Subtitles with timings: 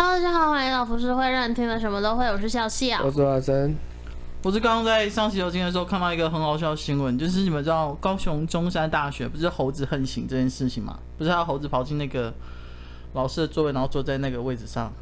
[0.00, 2.24] Hello，大家好，欢迎来到浮世会，让你听了什么都会。
[2.26, 3.76] 我是笑笑，我是阿珍。
[4.44, 10.96] 我是刚刚在上洗手间的时候看到一个很好笑的新闻，就是你们知道高雄中山大学不是猴子横行这件事情吗？
[11.16, 12.32] 不是他猴子跑进那个
[13.14, 14.92] 老师的座位，然后坐在那个位置上。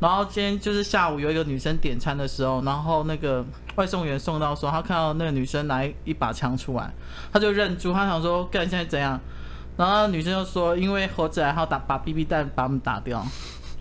[0.00, 3.44] 然后今天就是下午有一个女生点餐的时候，然后那个
[3.76, 6.92] 外送员送到说，他看到那个女生拿一把枪出来，
[7.32, 9.20] 他就认住，他想说，干现在怎样？
[9.76, 13.24] 然后女生就说，因为猴子来，他打把 BB 弹把我们打掉。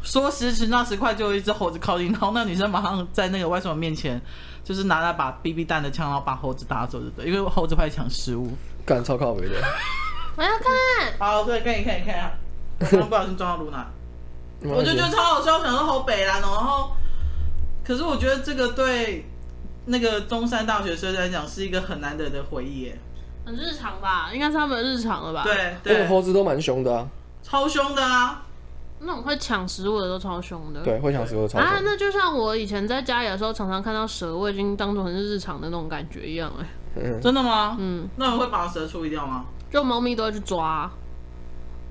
[0.08, 4.20] 说时迟那时快，就有一只猴子靠近，然后那女生马上在那个外送员面前，
[4.64, 7.30] 就是拿了把 BB 弹的枪，然后把猴子打走，对不对？
[7.30, 9.56] 因为猴子会抢食物，干超靠北的。
[10.38, 11.14] 我要看。
[11.20, 12.32] 好，对，看一看，你看一下。
[12.80, 13.86] 刚刚不小心撞到露娜，
[14.62, 16.56] 我就觉得超好笑，想说好北烂哦。
[16.56, 16.92] 然后，
[17.84, 19.26] 可是我觉得这个对
[19.88, 22.98] 那个中山大学生来讲是一个很难得的回忆耶。
[23.46, 24.30] 很日常吧？
[24.34, 25.44] 应该是他们的日常了吧？
[25.44, 27.06] 对对，猴子都蛮凶的啊，
[27.44, 28.44] 超凶的啊。
[29.00, 31.80] 那种会抢食物的都超凶的，对，会抢食物的超凶啊！
[31.84, 37.22] 那就像我以前在家里的时候，常常看到蛇，我已经当做很是日常的那种感觉一样哎、嗯。
[37.22, 37.78] 真的吗？
[37.80, 38.10] 嗯。
[38.16, 39.46] 那你会把蛇处理掉吗？
[39.72, 40.90] 就猫咪都会去抓，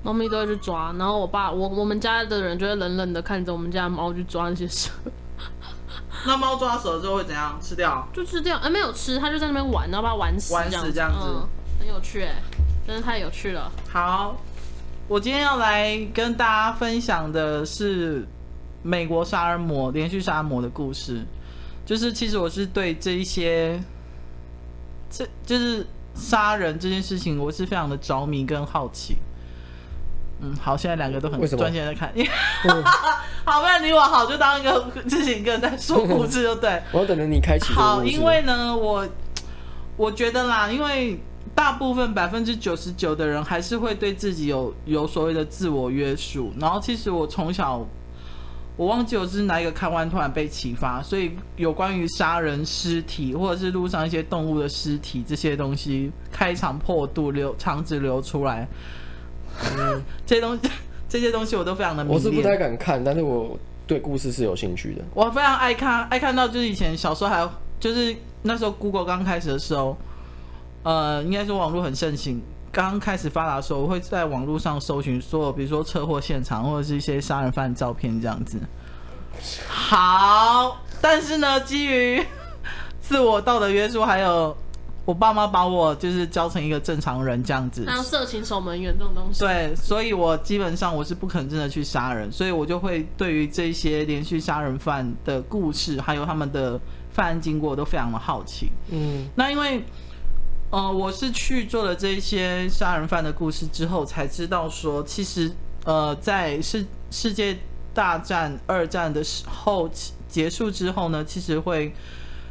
[0.03, 4.91] 猫咪都会去抓，然后我爸我我们家的人就会冷冷的看着我们家的猫去抓那些蛇。
[6.25, 7.57] 那猫抓蛇之后会怎样？
[7.61, 8.05] 吃掉？
[8.11, 8.57] 就吃掉？
[8.57, 11.47] 哎、欸，没有吃，它就在那边玩，然后把它玩死，玩死这样子，嗯、
[11.79, 12.41] 很有趣哎，
[12.85, 13.71] 真的太有趣了。
[13.89, 14.35] 好。
[15.07, 18.27] 我今天要来跟大家分享的是
[18.83, 21.23] 美国杀人魔连续杀人魔的故事，
[21.85, 23.81] 就是其实我是对这一些，
[25.09, 29.15] 这就是杀人这件事情，我是非常的着迷跟好奇。
[30.41, 32.13] 嗯，好，现在两个都很专心在看，
[33.45, 36.83] 好，不然你我好，就当一个自己一个人在说故事，就对。
[36.91, 37.71] 我等着你开启。
[37.71, 39.07] 好，因为呢，我
[39.95, 41.17] 我觉得啦，因为。
[41.53, 46.51] 大部分百分之九十九的人还是会对自己有有所谓的自我约束。
[46.59, 47.85] 然后，其实我从小，
[48.75, 58.67] 我忘记我是哪一个看完突然被启发，所以有关于杀人尸体或者是路上一些动物的尸体这些东西，开肠破肚流肠子流出来，
[59.77, 60.69] 嗯、 这些东西
[61.09, 62.05] 这些东西我都非常的。
[62.05, 65.01] 我是不太敢看，但是我对故事是有兴趣的。
[65.13, 67.49] 我非常爱看，爱看到就是以前小时候还有
[67.79, 69.97] 就是那时候 Google 刚开始的时候。
[70.87, 78.57] 呃，应该说网络很盛行，刚开始发达的时候，我会在网络上搜寻所有，比如说车祸现场或者是一些杀人犯照片这样子。
[79.67, 82.25] 好，但是呢，基于
[83.01, 84.55] 自我道德约束，还有
[85.03, 89.41] 我爸妈把我就是教成一个正常人这样子，还有色情守门员这种东西。
[89.41, 96.79] 对，所以我基本上我是不可能真的去杀人，所以我就会对于这些连续杀人犯的故事，还有他们的
[97.11, 98.69] 犯案经过都非常的好奇。
[98.89, 99.83] 嗯，那因为。
[100.69, 105.49] 呃，我是去做了这些杀人犯的故事之后，才知道说，其实
[105.85, 107.57] 呃，在世世界
[107.93, 109.89] 大战二战的时候
[110.27, 111.93] 结束之后呢，其实会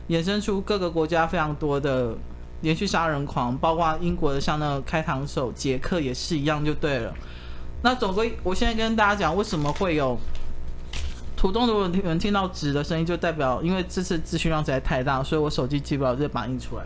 [0.08, 2.16] 衍生出各个国家非常多的
[2.62, 7.12] 连续杀人狂，包括英国的像那个开膛手杰克也是一样，就对了。
[7.82, 10.18] 那总归，我现在跟大家讲，为什么会有
[11.36, 16.84] 途中如果有人听到纸的声音，就代表因为这次资讯量实在太大，所以我手机记不了，就把它印出来。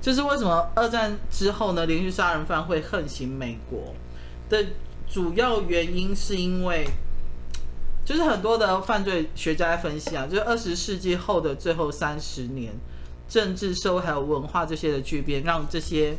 [0.00, 3.94] 就是为什么二战之后呢，连续杀人犯会横行美国
[4.48, 4.64] 的
[5.06, 6.88] 主要原因，是因为
[8.02, 12.72] 就是很多的犯罪学家在分析啊，就是二十世纪后的最后三十年，
[13.28, 16.16] 政治、社会还有文化这些的巨变，让这些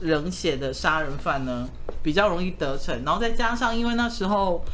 [0.00, 1.68] 冷血的杀人犯呢
[2.02, 4.64] 比较容易得逞，然后再加上因为那时候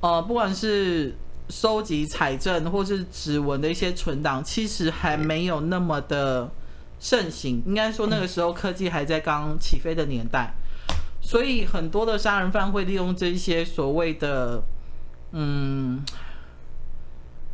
[0.00, 1.14] 呃，不管是
[1.48, 6.50] 收集采证或是指纹的一些存档，其实还没有那么的。
[7.04, 10.54] 盛行，应该说那个时候科技还在刚起飞的年代，
[11.20, 14.62] 所以很多的杀人犯会利用这些所谓的
[15.32, 16.00] 嗯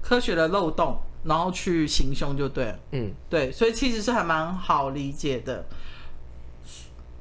[0.03, 5.65] 科学的漏洞，然后去行凶，就对了，嗯，对，所以其实是还蛮好理解的。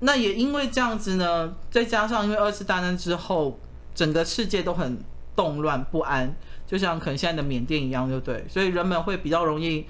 [0.02, 3.58] 那也因为这样子呢，再加上因为二次大战之后，
[3.96, 5.00] 整个世界都很
[5.34, 6.36] 动乱不安，
[6.68, 9.86] 就像可能现在的缅甸一样，就对，所以人们会比较容易。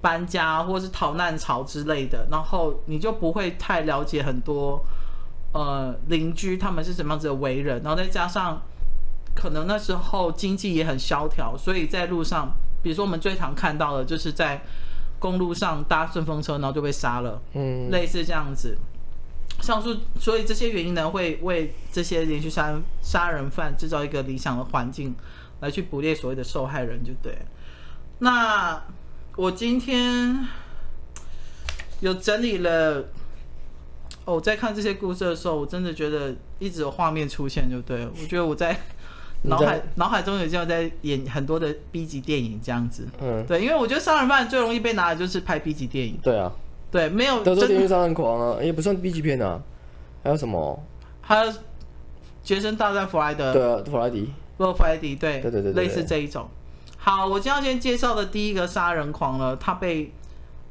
[0.00, 4.82] 搬家或是逃难潮之类的，然后你就不会太了解很多，
[5.52, 8.62] 呃，邻居他们是什么样子的为人，然后再加上
[9.34, 12.50] 可能那时候经济也很萧条，所以在路上，
[12.82, 14.62] 比如说我们最常看到的就是在
[15.18, 18.78] 公路上搭顺风车，然后就被杀了，嗯，类似这样子。
[19.60, 25.14] 上述，所以这些原因呢，会为这些连续杀杀人犯制造一个理想的环境，
[25.60, 27.36] 来去捕猎所谓的受害人，就对。
[28.20, 28.82] 那。
[29.40, 30.46] 我今天
[32.00, 33.06] 有整理了，
[34.26, 38.10] 哦，我在看这些故事的时候，我真的觉得一直有画面出现，就对了。
[38.20, 38.78] 我觉得我在
[39.44, 43.08] 脑海脑海中有这样在演很多的 B 级电影这样子。
[43.18, 46.18] 嗯，对，因为我觉得杀人犯最容易被拿的就是拍 B 级电影。
[46.22, 46.52] 对啊，
[46.90, 49.58] 对，没有德州电锯杀人狂啊，也不算 B 级片啊。
[50.22, 50.84] 还有什么？
[51.22, 51.50] 还有
[52.42, 53.54] 杰森大战弗莱德。
[53.54, 54.30] 对啊，弗莱迪。
[54.58, 56.46] 不，弗莱迪，对，对对对，对，类似这一种。
[57.02, 60.12] 好，我今天要先介绍的第一个杀人狂呢，他被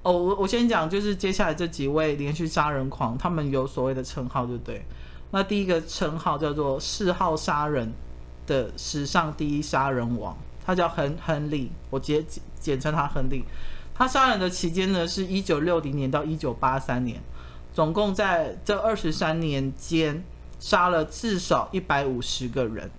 [0.04, 4.86] 哦，我我先讲，就是接下来这几位连续杀人狂，他们有所谓的称号，对不对？
[5.32, 7.92] 那第一个称号叫做四号杀人
[8.46, 12.24] 的史上第一杀人王，他叫亨亨利，我简
[12.60, 13.44] 简称他亨利。
[13.96, 17.20] 他杀人的期间呢，是一九六零年到一九八三年，
[17.74, 20.24] 总共在这二十三年间
[20.60, 22.92] 杀了至少一百五十个人。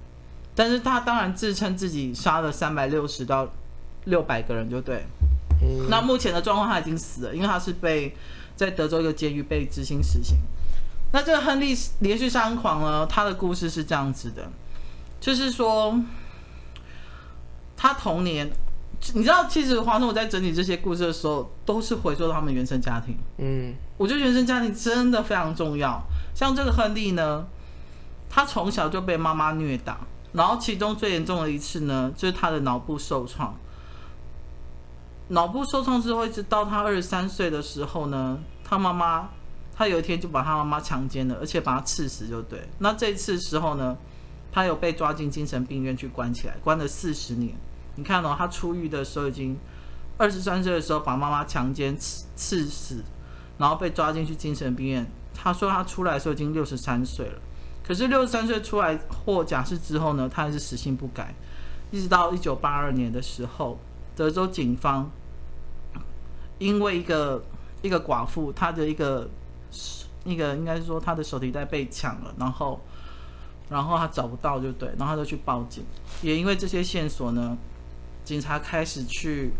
[0.55, 3.49] 但是他当然自称自己杀了三百六十到
[4.05, 5.06] 六百个人，就对。
[5.62, 5.88] 嗯。
[5.88, 8.14] 那目前的状况他已经死了，因为他是被
[8.56, 10.38] 在德州一个监狱被执行死刑。
[11.12, 14.50] 那这个亨利连续杀人狂呢，他的故事是这样子的，
[15.20, 15.99] 就是说
[17.76, 18.50] 他童年，
[19.14, 23.17] 你知道，其实华生我在整理这些故事的时候，都是回溯到他们原生家庭。
[23.38, 23.75] 嗯。
[23.96, 26.03] 我觉得原生家庭真的非常重要。
[26.35, 27.46] 像这个亨利呢，
[28.29, 30.00] 他从小就被妈妈虐打。
[30.32, 33.55] 然后其中最严重的一次呢，就是他的脑部受创。
[35.29, 39.29] 脑部受创之后，一直到他二十三岁的时候呢，他妈妈，
[39.75, 42.69] 他有一天就把他妈妈强奸了，而且把他刺死，就对。
[42.79, 43.97] 那这次时候呢，
[44.53, 47.55] 他有被抓进精神病院去关起来，关了四十年。
[47.97, 49.56] 你看哦，他出狱的时候已经
[50.17, 53.05] 二十三岁的时候把妈妈强奸刺刺死，
[53.59, 55.11] 然后被抓进去精神病院。
[55.32, 57.41] 他说他出来的时候已经六十三岁了。
[57.90, 61.34] 可是六十三岁出来获假释之后呢，他还是死性不改，
[61.90, 63.81] 一直到一九八二年的时候，
[64.14, 65.10] 德州警方
[66.58, 67.42] 因为一个
[67.82, 69.28] 一个寡妇，她的一个
[70.22, 72.81] 那个应该是说她的手提袋被抢了，然后
[73.69, 75.82] 然后她找不到就对，然后她就去报警，
[76.22, 77.58] 也因为这些线索呢，
[78.22, 79.50] 警察开始去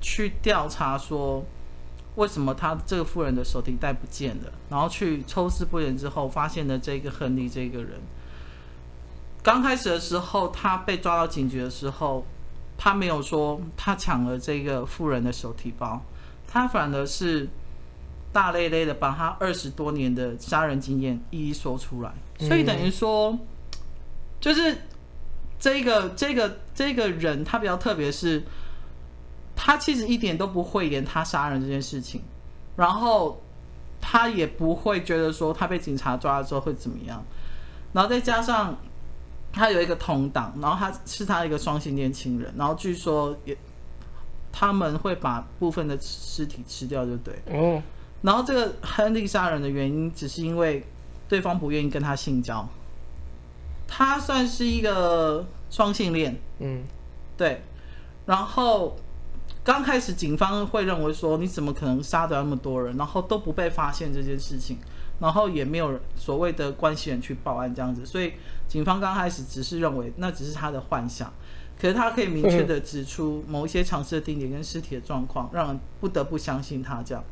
[0.00, 1.44] 去调查说。
[2.20, 4.52] 为什么他这个富人的手提袋不见了？
[4.68, 7.92] 然后去抽丝剥茧之后，发现了这个亨利这个人。
[9.42, 12.26] 刚开始的时候，他被抓到警局的时候，
[12.76, 16.02] 他没有说他抢了这个富人的手提包，
[16.46, 17.48] 他反而是
[18.34, 22.12] 大咧咧的把他二十多年的杀人经验一一说出来。
[22.38, 23.38] 所以等于说，
[24.38, 24.76] 就是
[25.58, 28.42] 这个这个这个人，他比较特别是。
[29.62, 32.22] 他其实一点都不讳言他杀人这件事情，
[32.76, 33.38] 然后
[34.00, 37.22] 他也不会觉得说他被警察抓了之后会怎么样，
[37.92, 38.74] 然后再加上
[39.52, 43.54] 他有一个同党，然后他是他一个双性恋情人，然后据说也
[44.50, 47.34] 他们会把部分的尸体吃掉，就对。
[47.50, 47.82] 哦。
[48.22, 50.82] 然后这个亨利杀人的原因只是因为
[51.28, 52.66] 对方不愿意跟他性交，
[53.86, 56.40] 他算是一个双性恋。
[56.60, 56.82] 嗯，
[57.36, 57.60] 对，
[58.24, 58.96] 然后。
[59.62, 64.78] 刚开始警方会认为说，你怎么可能杀掉那么多人，然后都不被发现这件事情，
[65.18, 68.32] 然后也没有所谓的关系人去报案这样子，所以
[68.66, 71.30] 警方刚开始只是认为那只是他的幻想，
[71.78, 77.22] 可是他可以明确的指出某一些常识的定点跟尸体的状况，让人不得不相信他这样，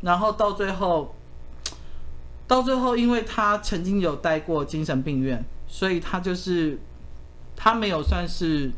[0.00, 1.14] 然后到最后，
[2.46, 6.78] 到最后因为他曾经有待过精神病院，所以他就是
[7.54, 8.72] 他没有算是。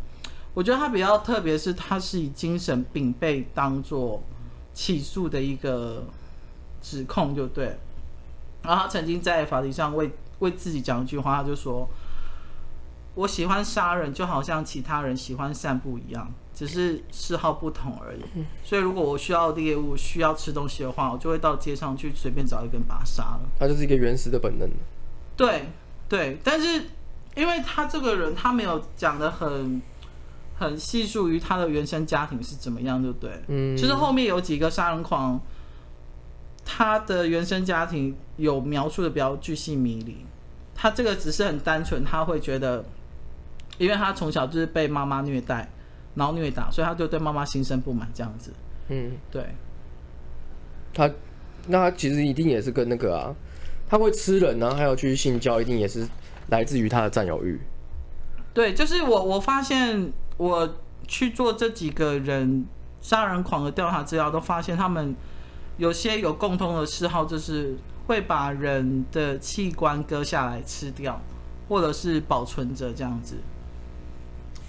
[0.52, 4.20] 我觉得他比较特别，是他是以精神病被当做
[4.74, 6.04] 起诉的一个
[6.82, 7.78] 指控，就对。
[8.62, 11.88] 然后他曾经在法庭上为为自己讲一句话，他就说
[13.14, 18.20] ：“我喜欢杀人，就好像其他人喜欢散步一样，只是嗜好不同而已。
[18.64, 24.68] 所以如果我需要猎物、需要吃东西的话，我就会到街上去随便找一根把它杀了。”他就是一个原始的本能。
[25.36, 25.68] 对
[26.08, 26.90] 对，但是
[27.36, 29.80] 因为他这个人，他没有讲的很。
[30.60, 33.30] 很细数于他的原生家庭是怎么样，对不对？
[33.48, 35.40] 嗯，就是后面有几个杀人狂，
[36.66, 40.18] 他的原生家庭有描述的比较巨细迷离。
[40.74, 42.84] 他这个只是很单纯，他会觉得，
[43.78, 45.66] 因为他从小就是被妈妈虐待，
[46.14, 48.52] 然后虐打，所以他就对妈妈心生不满，这样子。
[48.88, 49.42] 嗯，对。
[50.92, 51.10] 他
[51.68, 53.34] 那他其实一定也是跟那个啊，
[53.88, 56.06] 他会吃人然后，还有去性交，一定也是
[56.50, 57.58] 来自于他的占有欲。
[58.52, 60.12] 对，就是我我发现。
[60.40, 62.64] 我去做这几个人
[63.02, 65.14] 杀人狂的调查资料，都发现他们
[65.76, 71.20] 有些有共通的嗜好，就是会把人的器官割下来吃掉，
[71.68, 73.36] 或者是保存着这样子。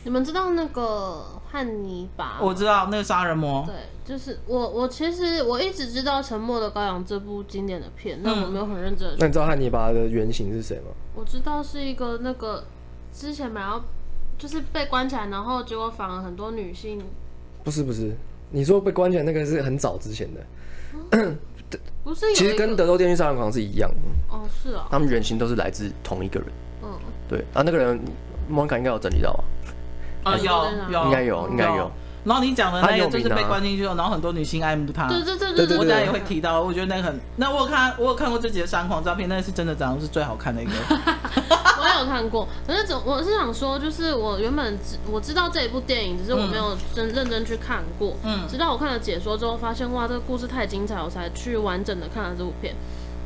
[0.04, 2.40] 你们知道那个汉尼拔？
[2.42, 3.64] 我知道那个杀人魔。
[3.66, 4.70] 对，就是我。
[4.70, 9.16] 我其实我一直知道《沉默的羔羊》这部经典的片，但我没有很认真。
[9.18, 10.88] 那你知道汉尼拔的原型是谁吗？
[11.16, 12.62] 我知道是一个那个。
[13.14, 13.84] 之前买到，
[14.42, 17.00] 就是被关起来，然后结果反而很多女性。
[17.64, 18.12] 不是不是，
[18.50, 20.42] 你说被关起来那个是很早之前的。
[21.12, 21.38] 嗯、
[22.04, 24.36] 不是，其实跟德州电锯杀人狂是一样的。
[24.36, 24.88] 哦，是啊。
[24.90, 26.50] 他们原型都是来自同一个人。
[26.82, 26.90] 嗯。
[27.30, 28.00] 对啊，那个人
[28.50, 29.44] 莫妮卡应该有整理到吧？
[30.24, 30.44] 啊，有
[30.92, 31.92] 有，应该有，应该有。
[32.24, 35.08] 然后你讲的那个就是被关进去了，然后很多女性爱慕他。
[35.08, 36.62] 对对对对对，我等下也会提到。
[36.62, 40.72] 我觉得那个很，那我有看，我有看过这几个杀人狂照片，那个是真的长得是最好看的一个。
[41.82, 48.16] 我也有看过，可是总我是想说，就是我原本知我知道这一部电影，只是我没有真认真去看过。
[48.24, 48.48] 嗯。
[48.48, 52.76] 直到我看了解说之后，发现哇，这个故事太精彩，我才去完整的看了这部片。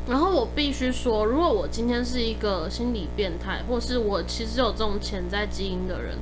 [0.07, 6.17] 然后我必须说，如果我今天是一个心理变态，或是我其实有这种潜在基因的人，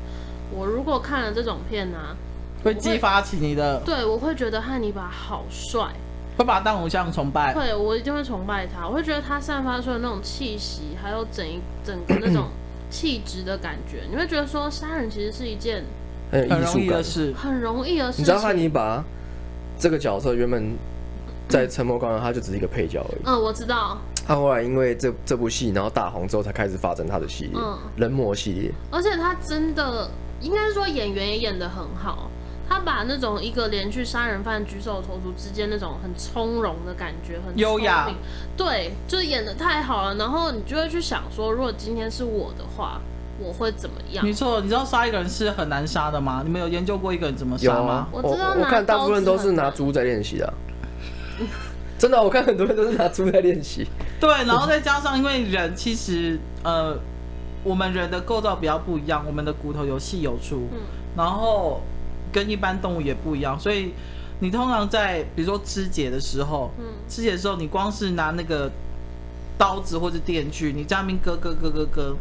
[0.52, 2.18] 我如果看了这种片呢、啊？
[2.64, 5.88] 会激发起你的，对，我会觉得汉尼拔好帅，
[6.38, 7.54] 会把他当偶像崇拜。
[7.54, 12.48] 会，我一定会崇拜他，我会觉得他散发出的那种气息，还有整一整个那种
[12.90, 15.84] 气质的感觉，你会觉得说杀人其实是一件
[16.32, 18.20] 很有艺术感的事，很容易的事。
[18.20, 19.04] 你知道汉尼拔
[19.78, 20.76] 这个角色原本
[21.50, 23.22] 在《沉默羔羊》他就只是一个配角而已。
[23.26, 23.98] 嗯，我知道。
[24.26, 28.72] 他后来因为这这部戏，然后大红之后才开始发展他的系列，嗯，人魔系列。
[28.90, 32.30] 而且他真的应该是说演员也演得很好。
[32.68, 38.10] 他把那种一个连续杀人犯举手投足之间那种很从容的感觉，很优雅，
[38.58, 40.16] 对，就演的太好了。
[40.16, 43.02] 然后你就会去想说，如果今天是我的话，
[43.38, 44.26] 我会怎么样？
[44.26, 46.42] 没错，你知道杀一个人是很难杀的吗？
[46.46, 48.08] 你们有研究过一个人怎么杀吗？
[48.12, 50.54] 我知道，我看大部分都是拿猪在练习的。
[52.00, 53.86] 真的，我看很多人都是拿猪在练习。
[54.20, 56.98] 对，然后再加上，因为人其实呃，
[57.64, 60.80] 我们人的构造比较不一样，我们的骨头有细有粗，嗯，
[61.18, 61.82] 然后。
[62.34, 63.94] 跟一般动物也不一样，所以
[64.40, 68.70] 你通常在比如说肢解的时候，嗯，肢解的时候，你光是拿那个
[69.58, 72.16] 刀子或者电锯，你在那边割割割割割，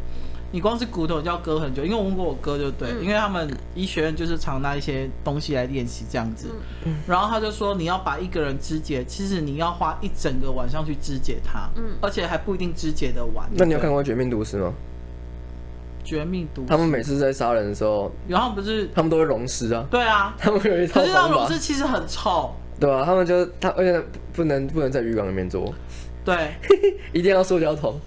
[0.52, 1.82] 你光是骨头就要割很久。
[1.82, 6.48] 因为我问过我哥就对，嗯、因为他们医学院就是常拿一些东西来练习这样子，
[6.84, 13.48] 嗯，然后他就说你要把一个人肢解，其实你要花一整个晚上去肢解他，嗯，而且还不一定肢解的完。
[13.54, 14.72] 那你有看过《绝命毒师》吗？
[16.04, 16.64] 绝命毒。
[16.68, 19.86] 他们每次在杀人的时候，然后不是他们都会溶尸啊？
[19.90, 21.00] 对啊，他们有一套。
[21.00, 25.72] 可是那溶尸其实很臭，对啊，他们就他而且不能不能在浴缸里面做，
[26.24, 26.54] 对，
[27.12, 27.98] 一定要塑胶桶。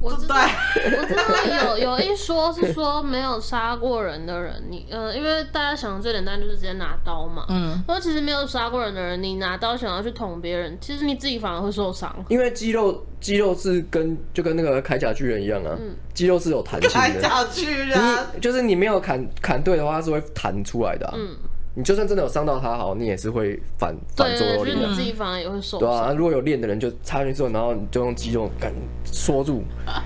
[0.00, 18.00] 我知道，我知道有有一说是说没有杀过人的人，你呃，因为大家想的最简单就是直接拿刀嘛，嗯，说其实没有杀过人的人，你拿刀想要去捅别人，其实你自己反而会受伤，因为肌肉肌肉是跟就跟那个铠甲巨人一样啊，嗯，肌肉是有弹性的，铠甲巨人，
[18.40, 21.36] 就是你没有砍砍对的话，它是会弹出来的，啊，嗯。
[21.78, 24.88] 你就算真的有伤到他，好，你也是会反反作用力的。
[24.88, 25.88] 你自己反而也会受伤。
[25.88, 28.72] 对啊，如果有练的人，就插进去之后，然后你就用肌肉感
[29.04, 29.62] 缩住，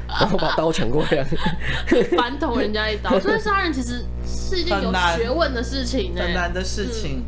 [0.06, 1.24] 然后把刀抢过来，
[2.14, 3.16] 反捅人家一刀。
[3.18, 7.24] 所以杀人其实是一件有学问的事情，很难的事情。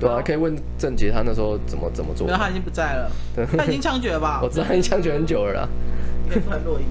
[0.00, 2.26] 对啊，可以问郑杰他那时候怎么怎么做。
[2.26, 3.12] 因为他已经不在了，
[3.58, 4.40] 他已经枪决了吧？
[4.42, 5.68] 我知道他已经枪决很久了啦。
[6.30, 6.86] 可以翻录音。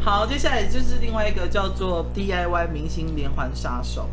[0.00, 4.08] 好，接下来就是另外一个叫做 DIY 明星连环杀手。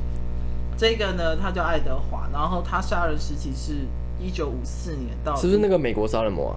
[0.77, 3.73] 这个呢，他叫爱德华，然后他杀人时期是
[4.21, 6.55] 一九五四年到，是不是那个美国杀人魔啊？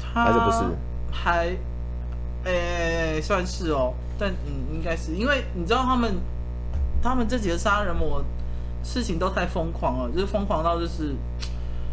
[0.00, 0.76] 他还是不是？
[1.12, 1.56] 还，
[2.44, 6.16] 诶，算是哦，但嗯，应该是，因为你知道他们，
[7.00, 8.20] 他们这几个杀人魔
[8.82, 11.14] 事情都太疯狂了，就是疯狂到就是，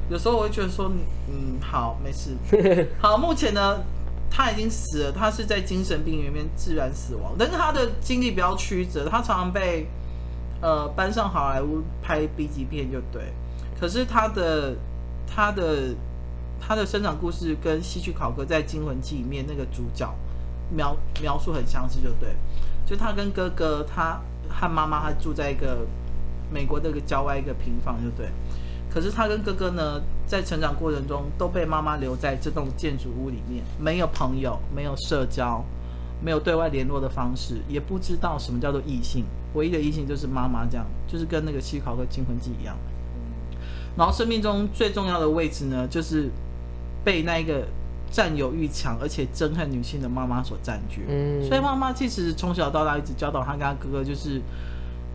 [0.09, 0.91] 有时候我会觉得说，
[1.27, 2.35] 嗯，好，没事，
[2.99, 3.79] 好，目前呢，
[4.31, 9.87] 他已经死了，他是在精神病院里面自然死亡，但是他的经历比较曲折，他常常被。
[10.61, 13.31] 呃，搬上好莱坞拍 B 级片就对，
[13.79, 14.75] 可是他的
[15.25, 15.95] 他的
[16.59, 20.13] 他的生长故事跟希区考哥在《惊魂记》里面那个主角
[20.69, 22.35] 描描述很相似，就对，
[22.85, 25.87] 就他跟哥哥，他和妈妈他住在一个
[26.51, 28.27] 美国的一个郊外一个平房，就对，
[28.89, 35.63] 可是他跟哥哥呢，在成长过程中都被妈妈留在这栋建筑物里面，没有朋友，没有社交。
[36.21, 39.23] 没有对外联络的方式，也不知道什么叫做异性，
[39.53, 42.77] 唯一的异性就是妈妈，这样就是跟那个希考和《金魂记一样。
[43.97, 46.29] 然后生命中最重要的位置呢，就是
[47.03, 47.65] 被那个
[48.11, 51.05] 占有欲强而且憎恨女性的妈妈所占据。
[51.07, 54.41] 嗯，所以妈妈其实从小到大一直教导他跟他哥哥，就是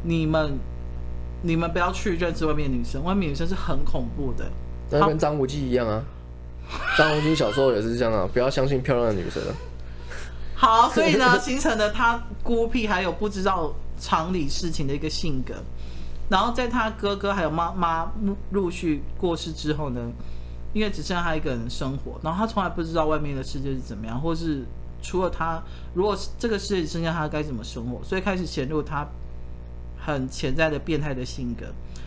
[0.02, 0.58] 你们
[1.42, 4.50] 你们不要去认识外面的女生，外面女生是很恐怖的。
[4.90, 6.02] 那跟张无忌一样啊，
[6.96, 9.42] 张无忌小时候也是这样啊，不要相信漂亮的女生。
[10.64, 15.54] 好，所以呢，形成了他孤僻还有不知道常理事情的一个性格。
[16.30, 18.10] 然后在他哥哥还有妈妈
[18.52, 20.10] 陆续过世之后呢，
[20.72, 24.64] 因为只剩下他一个人生活，然后他从来不知道外面的世界是怎么样，或是
[25.02, 29.06] 除了他，如果这个世界剩下他该怎么生活，所以开始显露他
[29.98, 31.66] 很潜在的变态的性格。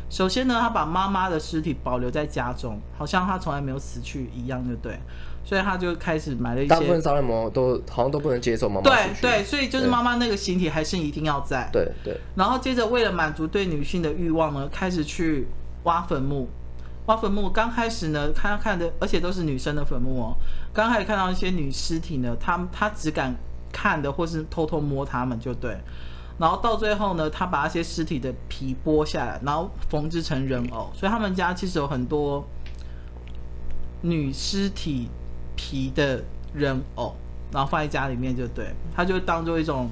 [0.09, 4.99] 首先呢，他把妈妈的尸体保留在家中，好像他从来没有死去一样，就对。
[5.47, 6.67] 所以他就开始买了一些。
[6.67, 8.81] 大部分杀人魔都好像都不能接受妈妈。
[8.81, 11.69] 对对，所以就是妈妈那个形体还是一定要在。
[11.71, 12.19] 对对。
[12.35, 15.47] 然后接着为了满足对女性的欲望呢，开始去
[15.83, 16.49] 挖坟墓。
[17.05, 20.35] 挖坟墓刚开始呢，看看的，而且都是女生的坟墓哦。
[20.73, 23.33] 刚开始看到一些女尸体呢，他他只敢
[23.71, 25.77] 看的，或是偷偷摸他们就对。
[26.37, 30.91] 然后到最后呢，他把那些尸体的皮剥下来，然后缝制成人偶。
[30.93, 32.45] 所以他们家其实有很多
[34.01, 35.09] 女尸体
[35.57, 36.23] 皮的
[36.53, 37.13] 人偶，
[37.51, 38.73] 然后放在家里面就对。
[38.95, 39.89] 他就当做一种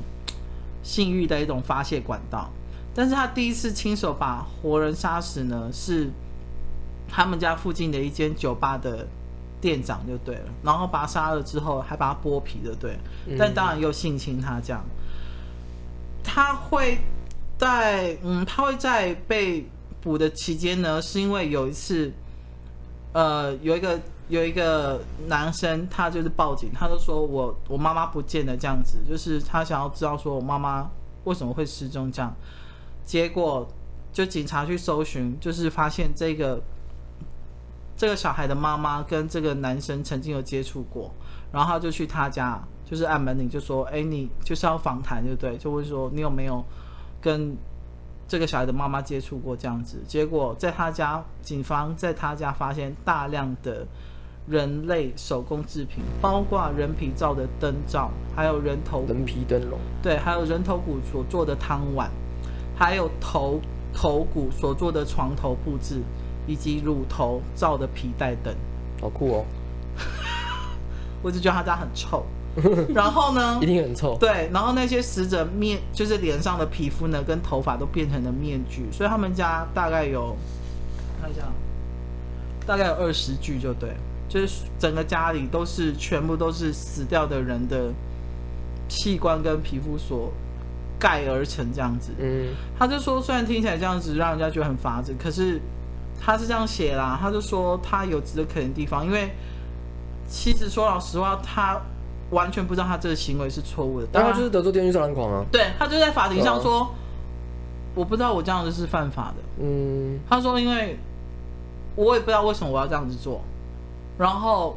[0.82, 2.50] 性欲的一种发泄管道。
[2.94, 6.10] 但是他第一次亲手把活人杀死呢，是
[7.10, 9.06] 他们家附近的一间酒吧的
[9.60, 10.46] 店长就对了。
[10.64, 12.98] 然后把他杀了之后，还把他剥皮就对。
[13.38, 14.82] 但当然又性侵他这样。
[16.24, 16.98] 他会
[17.58, 19.68] 在嗯，他会在被
[20.02, 22.12] 捕的期间呢，是因为有一次，
[23.16, 30.92] 呃，有一个有一个男生，他就是报警，他就说我我妈妈不见了这样子，就是他想要知道说我妈妈
[31.24, 32.36] 为什么会失踪这样，
[33.06, 33.66] 结果
[34.12, 36.62] 就警察去搜寻，就是发现这个
[37.96, 41.10] 这个小孩的妈妈跟这个男生曾经有接触过，
[41.54, 42.62] 然后他就去他家。
[42.84, 45.58] 就是按门铃就说，哎，你就是要访谈，对不对？
[45.58, 46.64] 就会说你有没有
[47.20, 47.58] 跟
[48.28, 50.02] 这个小孩的妈妈接触过这样子？
[50.08, 53.86] 结果在他家，警方在他家发现大量的
[54.48, 62.10] 人类手工制品，包括人皮造的灯罩，还有人头人皮灯笼，对，还有人头骨所做的汤碗，
[62.76, 63.60] 还有头
[63.94, 66.02] 头骨所做的床头布置，
[66.48, 68.54] 以及乳头造的皮带等。
[69.02, 69.46] 好酷哦！
[71.22, 72.26] 我只觉得他家很臭。
[72.96, 73.60] 然后呢？
[73.62, 74.18] 一定很臭。
[74.18, 80.38] 对，然后那些死者面，就是脸上的皮肤呢，跟头发都变成了面具，所以他们家大概有，
[81.22, 81.42] 看一下，
[82.66, 83.90] 大概有二十具，就对，
[84.30, 87.92] 就是整个家里都是全部都是死掉的人的
[88.88, 90.32] 器官跟皮肤所
[90.98, 92.12] 盖而成这样子。
[92.18, 95.60] 嗯，他就说，虽然听起来这样子让人家觉得很发指，可是
[96.22, 99.30] 他是这样写啦，他就说他有值得可怜的地方，因为
[100.30, 101.82] 其实说老实话，他。
[102.32, 105.46] 完全不知道他这个行为是错误的，但他就是得做电锯杀人狂啊。
[105.52, 106.90] 对，他就在法庭上说，啊、
[107.94, 109.64] 我不知道我这样子是犯法的。
[109.64, 110.98] 嗯，他说，因为
[111.96, 113.42] 我也不知道为什么我要这样子做。
[114.18, 114.76] 然后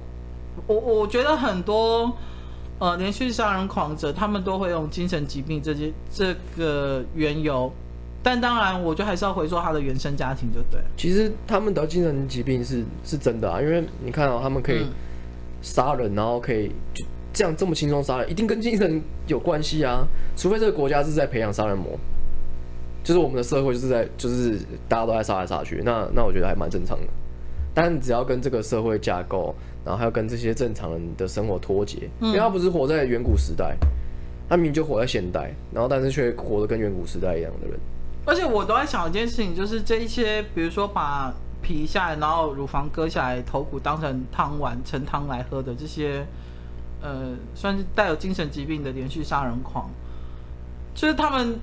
[0.67, 2.13] 我我觉得很多
[2.79, 7.73] 呃连续杀人狂者，他们都会用精神疾病这些这个缘由，
[8.23, 10.79] 但当然，我就还是要回说他的原生家庭就对。
[10.99, 14.85] 其实他们得精神疾病是是真的啊，因为你看到、喔、他们可以
[15.63, 17.05] 杀人，然后可以就。
[17.39, 20.05] 这样这么轻松杀人，一定跟精神有关系啊！
[20.37, 21.97] 除非这个国家是在培养杀人魔，
[23.05, 27.07] 就是我们的社会就是在就是大家都在杀来杀去，那那我觉得还蛮正常的。
[27.73, 33.77] 但只要跟这个社会架构，然后还要跟这些正常人的生活脱节，因为他不是活在远古时代，
[34.49, 37.79] 他明明就活在现代，然后但是却活得跟远古时代一样的人。
[38.25, 46.27] 而且我都在想一件事情，就是这一些，比如说把皮下来，然后乳房割下来，头骨当成汤碗盛汤来喝的这些。
[47.01, 49.89] 呃，算是带有精神疾病的连续杀人狂，
[50.95, 51.59] 就是他们，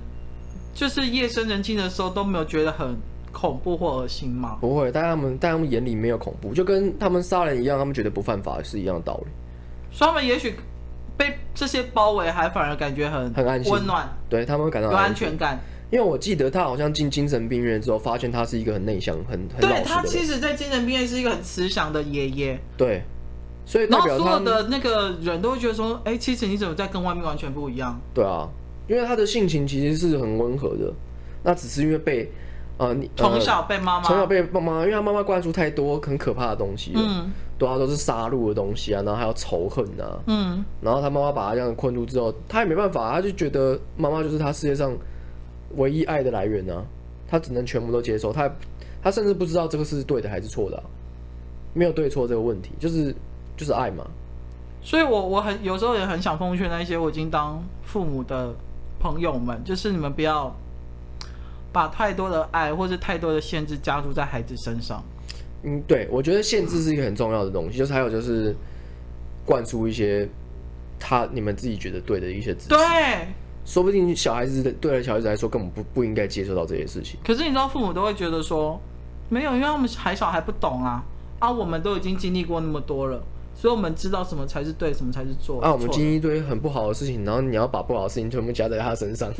[0.74, 2.96] 就是夜深人静的时候都没有觉得很
[3.32, 4.56] 恐怖或恶心吗？
[4.60, 9.26] 不会，但他们在他们眼里没有恐怖，就跟他们杀人一样，他们觉得不犯法是一样的道理。
[9.92, 10.54] 所以他们也许
[11.18, 15.60] 被这些包围，还反而感觉很很安心、温暖，对他们会感到有安全感。
[15.90, 19.60] 因为我记得他好像进精神病院之后，发现他是一个很内向、很很。
[19.60, 22.58] 对，他其实，在精神病院是一个很慈祥的爷爷。
[22.76, 23.02] 对。
[23.68, 28.48] 所以，然后所有的那个人都会觉得说：“哎、欸，其实你怎么在跟外面完全不一样？”对啊，
[28.86, 30.92] 因为他的性情其实是很温和的，
[31.42, 32.30] 那只是因为被
[32.78, 44.96] 呃你从小被妈妈从小被妈妈，因为他妈妈灌输太多很可怕的东西了，嗯，对啊，都是杀戮的东西啊，然后还有仇恨啊，嗯，然后他妈妈把他这样困住之后，他也没办法，他就觉得妈妈就是他世界上
[45.74, 46.84] 唯一爱的来源啊，
[47.26, 48.48] 他只能全部都接受，他
[49.02, 50.84] 他甚至不知道这个是对的还是错的、啊，
[51.74, 53.12] 没有对错这个问题，就是。
[53.56, 54.04] 就是爱嘛，
[54.82, 58.54] 所以我我很有时候也很想奉劝那一些我已经当父母的
[59.00, 60.54] 朋友们，就是你们不要
[61.72, 65.02] 把太多的爱或者太多的限制加注在孩子身上。
[65.62, 68.54] 嗯，对，我觉得限制是一个很重要的东西，就是还有就是
[69.44, 70.28] 灌输一些
[70.98, 72.68] 他你们自己觉得对的一些知识。
[72.68, 73.26] 对，
[73.64, 77.18] 说不定小孩子的对小孩子来说根本不不应该接受到这些事情。
[77.24, 78.78] 可是你知道，父母都会觉得说
[79.30, 81.02] 没有，因为我们还小还不懂啊。
[81.38, 83.22] 啊，我们都已经经历过那么多了，
[83.56, 85.60] 所以我们知道什么才是对，什么才是错。
[85.62, 89.32] 啊，我们经历一堆很不好的事情，然后你要把不好的事情全部加在他身上，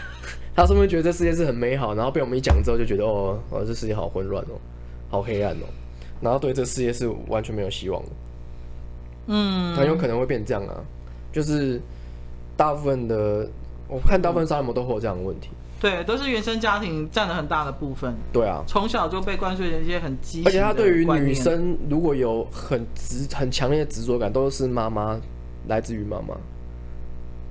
[0.54, 1.94] 他是不是觉得这世界是很美好？
[1.94, 4.60] 然后被我们一讲之后，就觉得哦，哦，这世界好混乱哦，
[5.08, 5.64] 好黑暗哦，
[6.20, 8.08] 然后对这世界是完全没有希望的。
[9.28, 10.76] 嗯，很有可能会变这样啊，
[11.32, 11.80] 就是
[12.56, 13.48] 大部分的，
[13.88, 15.48] 我看大部分杀人魔都会有这样的问题。
[15.82, 18.14] 对，都是原生家庭占了很大的部分。
[18.32, 25.20] 对啊，从小就被灌输一些很畸形，而且他对于女生如果有很执、很强烈的执着感，都是妈妈
[25.66, 26.36] 来自于妈妈。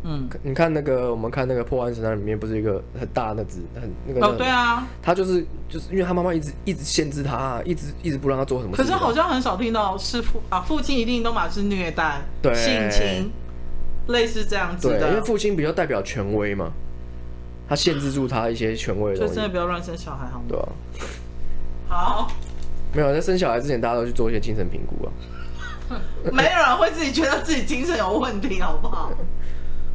[0.03, 4.25] 嗯，你看那个，我们看那个破案神探里面，不是一个很大的子，很那个。
[4.25, 4.87] 哦，对啊。
[5.01, 8.77] 他就是就是因为他妈妈一直一直限制他，一直一直不让他做什么。
[8.77, 13.29] 可是好像很少听到是父啊，父亲一定都嘛是虐待、对性侵，
[14.07, 14.99] 类似这样子的。
[14.99, 16.71] 对，因为父亲比较代表权威嘛。
[17.71, 20.45] 他限制住他一些权威的东西，就真的不要乱生小孩，好吗？
[20.49, 20.67] 对啊。
[21.87, 22.31] 好。
[22.93, 25.09] 没有在生小孩之前，大家都去做一些精神评估啊。
[26.33, 29.09] 没有人会自己觉得自己精神有问题，好不好？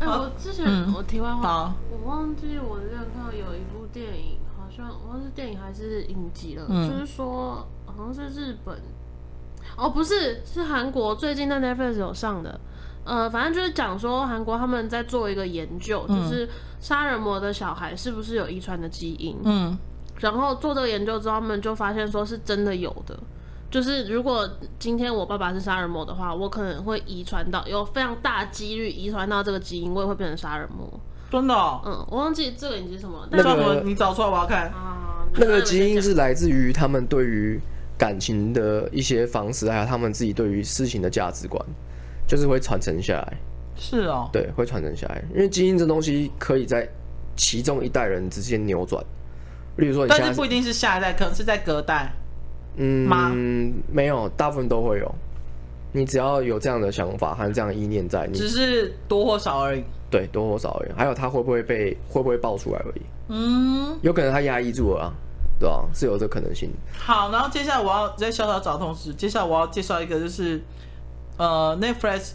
[0.01, 8.75] 哎、欸，我之前、嗯、我题外话，我忘记我之前看到有一部电影，好像我忘记是电影还是影集了，嗯、就是说好像是日本，
[9.77, 12.59] 哦，不是，是韩国最近在 Netflix 有上的。
[13.07, 16.49] 呃，反正就是讲说韩国他们在做一个研究，嗯、就是
[16.81, 19.39] 杀人魔的小孩是不是有遗传的基因？
[19.45, 19.79] 嗯，
[20.19, 23.17] 然后做这个研究之后，他们就发现说是真的有的，
[23.71, 30.89] 就是如果今天我爸爸是杀人魔的话，我可能会遗传到，有非常大几率遗传到这个基因，我也会变成杀人魔。
[31.31, 31.81] 真的、哦？
[31.85, 34.69] 嗯，我忘记这个影集什么，那个你找出来我要看。
[34.71, 37.61] 啊，那个基因是来自于他们对于
[37.99, 41.65] 感情的一些方式，还有他们自己对于事情的价值观。
[42.27, 43.37] 就是会传承下来，
[43.77, 46.89] 是哦，对，会传承下来，因为基因这东西可以在
[47.37, 49.01] 其中一代人之间扭转。
[49.77, 52.11] 例如说，但是不一定是下一代，可能是在隔代，
[52.77, 53.31] 嗯，吗
[53.93, 55.15] 没有，大部分都会有。
[55.93, 59.85] 你只要有这样的想法和这样的意念在，你只是多或少而已。
[60.11, 60.93] 对，多或少而已。
[60.97, 63.03] 还有他会不会被会不会爆出来而已。
[63.29, 65.13] 嗯，有可能他压抑住了啊，
[65.61, 65.85] 对吧？
[65.95, 66.71] 是有这可能性。
[66.99, 70.61] 好，然后接下来我要在小小找同时，接下来我要介绍一个就是。
[71.39, 72.31] 呃，Netflix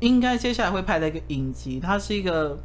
[0.00, 2.58] 应该接下来会拍的一个影集，它是一个，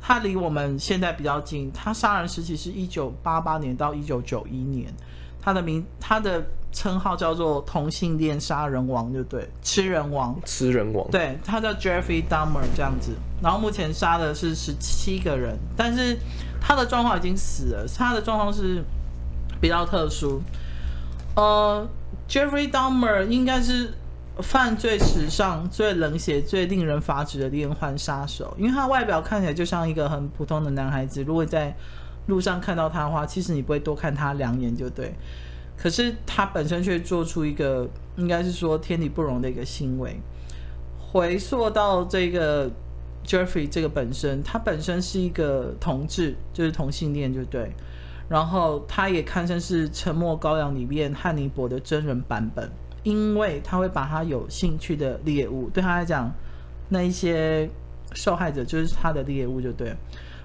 [0.00, 1.70] 它离我们现在比较近。
[1.70, 4.90] 它杀人时期是一九八八年到一九九一年，
[5.38, 13.12] 它的名，它的称号叫做同性恋杀人王，就对，吃人王，吃人王，对，他叫 Jeffrey Dahmer 这样子。
[13.42, 16.16] 然后目前杀的是十七个人，但是
[16.58, 18.82] 他的状况已经死了，他的状况是
[19.60, 20.40] 比较特殊。
[21.34, 21.86] 呃
[22.26, 23.92] ，Jeffrey Dahmer 应该是。
[24.42, 31.22] 犯罪史上最冷血、最令人发指的连环杀手，因为他外表看起来就像一个很普通的男孩子。
[31.24, 31.74] 如果在
[32.26, 35.14] 路上看到他的话，其实你不会多看他两眼就对。
[35.76, 40.20] 可是他本身却做出一个，应该是说天理不容的一个行为。
[40.98, 42.70] 回溯到这个
[43.24, 47.72] Jeffrey 这个本身，他本身是一个同志，就是同性恋就对。
[48.28, 52.70] 然后他也堪称是《沉默羔羊》里面汉尼拔的真人版本。
[53.06, 56.28] 因为他会把他有兴趣的猎物，对他来讲，
[56.88, 57.70] 那一些
[58.12, 59.96] 受害者就是他的猎物，就对了。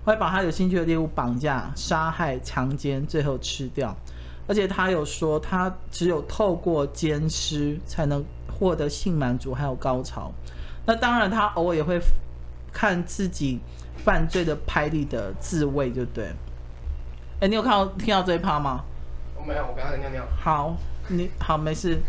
[0.05, 3.95] 会把他有兴趣的猎物绑架、杀害、强奸，最后吃掉。
[4.47, 10.31] 而且他有说，他只有透过奸尸才能获得性满足还有高潮。
[10.85, 11.99] 那当然，他偶尔也会
[12.71, 13.59] 看自己
[14.05, 16.31] 犯罪的拍立的自慰，就对。
[17.39, 18.83] 哎，你有看到听到这一趴吗？
[19.35, 20.23] 我没有，我刚才尿尿。
[20.39, 21.99] 好，你好，没事。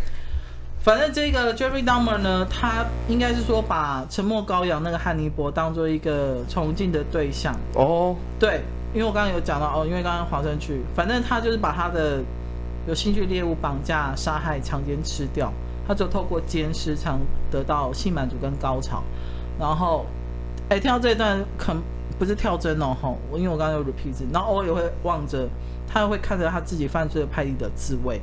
[0.83, 7.85] 反正这个 Jeffrey Dahmer 呢，他应该是说把沉默羔羊那个汉尼拔当做一个崇敬的对象哦。
[7.85, 8.17] Oh.
[8.41, 12.21] 对，因为我刚刚有讲到哦，因为刚刚华生去，反正他就是把他的
[12.89, 15.53] 有兴趣猎物绑架、杀害、强奸、吃掉，
[15.87, 17.17] 他就透过奸尸才
[17.49, 19.05] 得到性满足跟高潮。
[19.61, 20.05] 然后，
[20.69, 21.77] 哎，跳这一段可
[22.19, 25.49] 不是跳针哦，吼，因为我刚刚有 repeat，然后偶尔也会望着，
[25.87, 28.21] 他会看着他自己犯罪的拍立得自慰。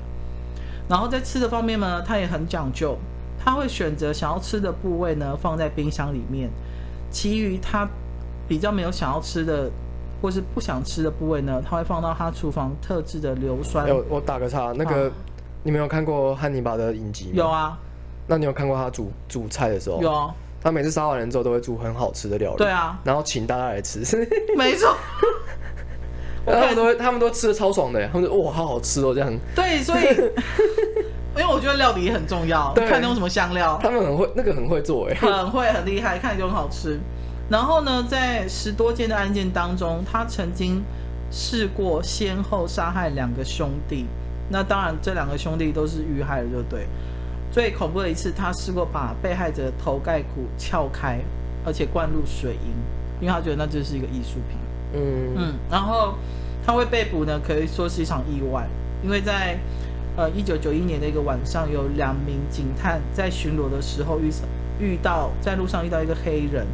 [0.90, 2.98] 然后在吃的方面呢，他也很讲究，
[3.38, 6.50] 他会选择想要吃的部位呢放在冰箱里面，
[7.12, 7.88] 其余他
[8.48, 9.70] 比较没有想要吃的
[10.20, 13.88] 或是不想吃的部位呢，他会放到他厨房特制的硫酸。
[13.88, 15.12] 我我打个岔，那个、啊、
[15.64, 17.32] 你没有看过汉尼拔的影集吗？
[17.36, 17.78] 有啊。
[18.28, 20.02] 那你有看过他煮煮菜的时候？
[20.02, 20.34] 有、啊。
[20.62, 22.58] 他每次杀完人之后都会煮很好吃的料理。
[22.58, 23.00] 对啊。
[23.04, 24.00] 然后请大家来吃。
[24.58, 24.94] 没错。
[26.52, 29.32] 他们都，他们都吃的超爽的，他们说哇，好好吃哦，这样。
[29.56, 30.04] 对，所以，
[31.38, 33.80] 因为我觉得料理也很重要，对看你用什么香料。
[33.82, 37.00] 他们很会，那个很会做，哎，很会，很厉害，看就很好吃。
[37.50, 40.84] 然后呢，在十多件的案件当中，他曾经
[41.32, 44.06] 试过先后杀害两个兄弟。
[44.50, 46.88] 那当然，这两个兄弟都是遇害的，就对。
[47.52, 51.20] 最恐怖的一次，他试过把被害者的头盖骨撬开，
[51.66, 52.72] 而且灌入水银，
[53.20, 54.58] 因为他觉得那就是一个艺术品。
[54.94, 56.14] 嗯嗯，然后
[56.70, 58.68] 他会被捕呢，可以说是一场意外，
[59.04, 59.58] 因为在
[60.16, 64.30] 呃一九九一年的一个晚上，有两名警探在巡逻的时候遇
[64.80, 66.68] 遇到在路上遇到一个黑人，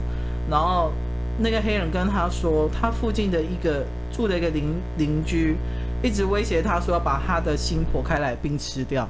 [0.51, 0.91] 然后
[1.39, 5.55] 那个黑人跟他说，他附近的一个住的一个邻邻居
[6.03, 9.07] 一直威胁他说要把他的心剖开来并吃掉。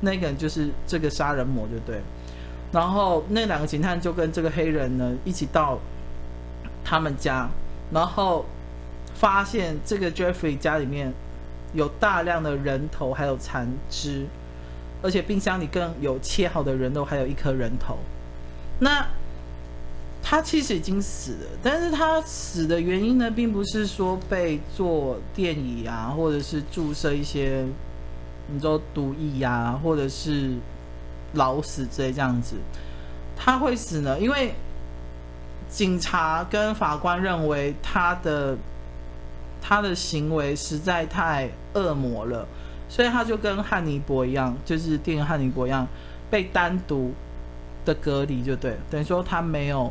[0.00, 2.00] 那个人就是这个杀人魔，就对。
[2.72, 5.78] 然后那两个警探就跟这个黑人呢一起到
[6.82, 7.46] 他们家，
[7.90, 8.46] 然后
[9.22, 11.12] 发现这个 Jeffrey 家里面
[11.74, 14.26] 有大量的人头，还有残肢，
[15.00, 17.98] 而且冰箱里更有切好的人肉，还有一颗人头。
[18.80, 19.06] 那
[20.20, 27.64] 他其实已经死了，但是他死的原因呢，并不是说被做电椅啊，或者是注射一些。
[28.48, 30.56] 你说毒液、啊，或者是
[31.34, 32.56] 老死之类这样子，
[33.36, 34.18] 他会死呢？
[34.18, 34.52] 因为
[35.68, 38.58] 警察跟法官认为他的
[39.62, 42.46] 他的行为实在太恶魔了，
[42.88, 45.88] 所以他就跟汉尼伯一样，就是电影汉尼伯一样，
[46.28, 47.12] 被单独
[47.84, 49.90] 的隔离，就对，等于说他没有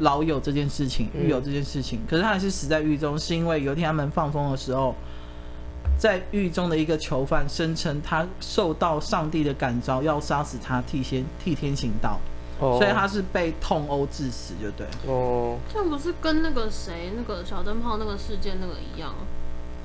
[0.00, 4.94] 老友这件事情，狱友这件事情，可是他还是死在狱中，是因为有一天他们放风的时候。
[5.98, 12.18] 在狱中的一个囚犯声称，他受到上帝的感召，要杀死他，替天替天行道
[12.60, 12.78] ，oh.
[12.78, 14.86] 所以他是被痛殴致死，就对。
[15.06, 19.14] 哦，这样不是跟那个谁，那个小灯泡那个事件那个一样？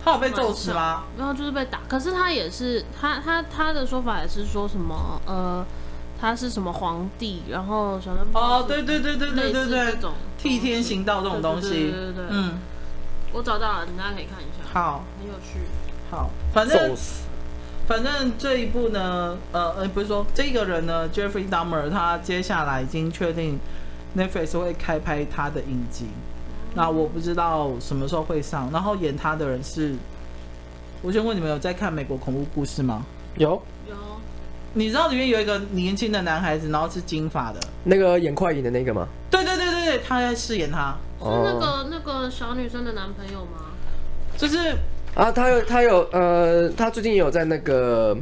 [0.04, 1.04] 他有被揍死吗？
[1.18, 5.64] 然后就是被打，可是他也是，他他他的说法也是说什么，呃，
[6.20, 12.54] 他是什么皇帝，然后小灯泡哦，对对对对对对对，这种替天行道这种东西，对对对，对，对，嗯，
[13.32, 15.60] 我找到了，大家可以看一下，好，很有趣。
[16.10, 16.96] 好，反正
[17.92, 23.60] 反正这一部呢，呃呃，不是说这个人呢，Jeffrey Dahmer，他接下来已经确定
[24.16, 26.06] Netflix 会开拍他的影集，
[26.74, 28.72] 那我不知道什么时候会上。
[28.72, 29.94] 然后演他的人是，
[31.02, 33.06] 我先问你们有在看美国恐怖故事吗？
[33.36, 33.94] 有有，
[34.74, 39.06] 你知道里面有一个年轻的男孩子，然后是金发的，那个演快影的那个吗？
[39.30, 43.66] 对对对对对，他在饰演他，是那个那个小女生的男朋友吗？
[44.38, 44.78] 就是。
[45.16, 48.18] 啊，他有他有呃，他最近也有在那个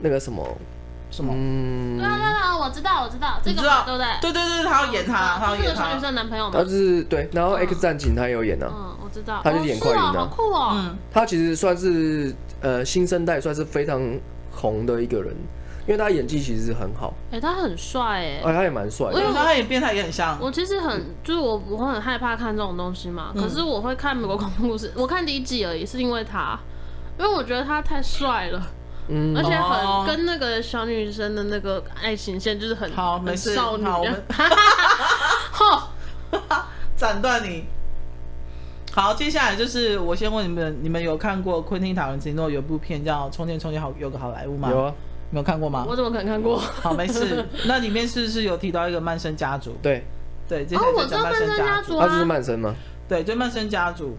[0.00, 0.44] 那个什么
[1.10, 4.06] 什么，嗯，对啊对啊，我知道我知道，这个对不对？
[4.20, 5.84] 对对对，他要演他，他要演他。
[5.84, 6.50] 小女生男朋友吗？
[6.52, 8.66] 他是对，然后 X 战警他也有演呢。
[8.68, 9.40] 嗯，我知道。
[9.42, 10.72] 他就是演快银的，好酷哦。
[10.74, 14.02] 嗯，他其实算是呃新生代，算是非常
[14.50, 15.34] 红的一个人。
[15.88, 19.14] 因为他演技其实是很好，哎、欸，他很帅哎，哎，他也蛮帅的。
[19.14, 20.38] 我有时候他演变态也很像。
[20.38, 23.32] 我其实很，就是我我会很害怕看这种东西嘛。
[23.34, 26.60] 嗯、可是我会看美国恐怖故事，我看第一季而已，是因为他，
[27.18, 28.62] 因为我觉得他太帅了，
[29.08, 33.84] 嗯，而且很跟那个小女生的那个爱情线就是很好，很少女。
[33.86, 34.04] 好，
[35.50, 35.92] 好，
[36.98, 37.64] 斩断你。
[38.92, 44.68] 好，接下来就是我先问你们，你们有看过昆汀塔伦提诺有部片叫《冲天冲天好有个好莱坞》吗？
[44.70, 44.92] 有啊。
[45.30, 45.84] 没有看过吗？
[45.86, 46.56] 我怎么可能看过？
[46.56, 47.44] 好，没事。
[47.66, 49.76] 那里面是不是有提到一个曼森家族？
[49.82, 50.04] 对，
[50.48, 51.98] 对，这些就叫曼森家族。
[51.98, 52.74] 他就是曼森吗？
[53.08, 54.16] 对，就曼森家族，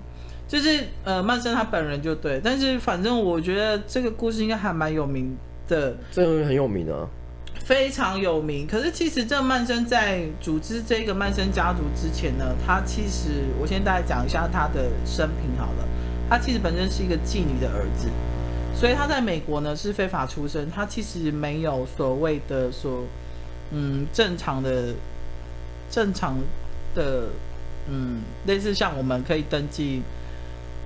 [0.47, 2.39] 就是呃，曼森他本人就对。
[2.43, 5.35] 但是反正我觉得这个故事应该还蛮有名
[5.67, 7.07] 的，这个很有名啊，
[7.65, 8.67] 非常有名。
[8.67, 15.87] 可是其实这个曼森在组织这个曼森家族之前呢，他其实我先大概讲一下他的生平好了。
[16.29, 18.07] 他其实本身是一个妓女的儿子。
[18.79, 23.03] 所以他在美国呢是非法出生，他其实没有所谓的说，
[23.71, 24.93] 嗯，正常的、
[25.91, 26.37] 正常
[26.95, 27.27] 的，
[27.89, 30.01] 嗯，类似像我们可以登记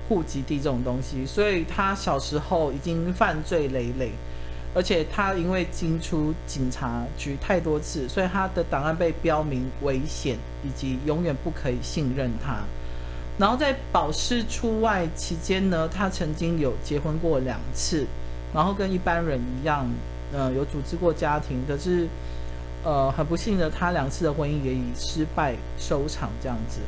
[0.08, 1.24] 户籍地这种东西。
[1.24, 4.10] 所以他小时候已经犯罪累累，
[4.74, 12.64] 而且他因为进出警察局太多次，所以他的档案被标明危险，以及永远不可以信任他。
[13.36, 18.06] 然后在保释出外期间呢，他曾经有结婚过两次，
[18.54, 19.88] 然后跟一般人一样，
[20.32, 21.64] 呃，有组织过家庭。
[21.66, 22.06] 可是，
[22.84, 26.78] 呃，很不幸的，他两次的婚姻也以失败收场这样子。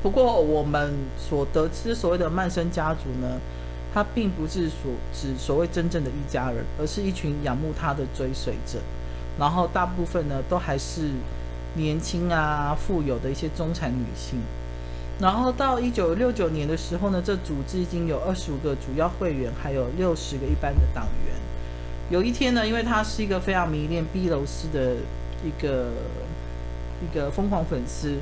[0.00, 3.40] 不过，我们所得知所谓的曼森家族呢，
[3.92, 8.78] 他并不是所指所谓真正的一家人，而是一群仰慕他的追随者。
[9.40, 11.10] 然后，大部分呢都还是
[11.74, 14.38] 年轻啊、富有的一些中产女性。
[15.20, 21.34] 然后到一九六九年的时候呢，这组织已经有二十五个主要会员，还有六十个一般的党员。
[22.08, 24.94] 有一天呢，因为他是一个非常迷恋毕楼斯的
[25.44, 25.90] 一个
[27.02, 28.14] 一个疯狂粉丝，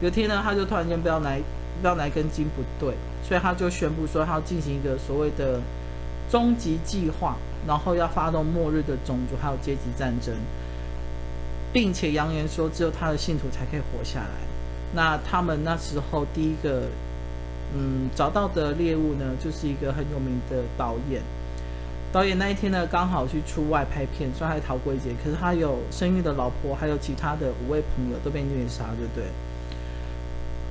[0.00, 2.94] 有天呢，他就突然间不知道哪不知道哪根筋不对，
[3.26, 5.60] 所以他就宣布说他要进行一个所谓的
[6.30, 10.32] 终极计划，然后要发动末日的种族，还有阶级战争，
[11.72, 14.49] 并且扬言说只有他的信徒才可以活下来。
[14.94, 16.82] 那他们那时候第一个
[17.74, 21.22] 嗯找到的猎物呢，就是一个很有名的导演。
[22.12, 29.24] 导演那一天呢，刚好去出外拍片，虽然还逃过一劫，可是他有生育的老婆，还有其他的五位朋友都被虐杀，对不对？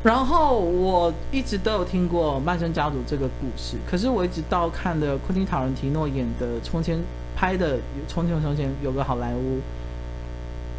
[0.04, 6.98] 然后我一直都有听过《曼森家族》这个故事，可是我一直到看了昆汀·塔伦提诺演的《从前》
[7.36, 7.78] 拍的
[8.08, 9.58] 《从前从前有个好莱坞》，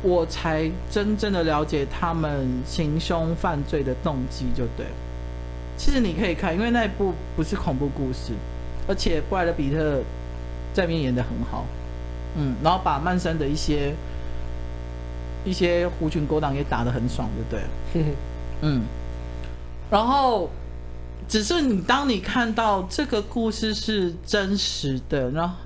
[0.03, 4.87] 我才真正的了解他们行凶犯罪的动机，就对。
[5.77, 8.33] 其实你可以看，因为那一部不是恐怖故事，
[8.87, 10.03] 而且布莱德彼特
[10.73, 11.65] 在里面演的很好，
[12.37, 13.95] 嗯，然后把曼森的一些
[15.45, 18.05] 一些狐群狗党也打得很爽，就对，
[18.63, 18.83] 嗯。
[19.91, 20.49] 然后，
[21.27, 25.57] 只是你当你看到这个故事是真实的，然后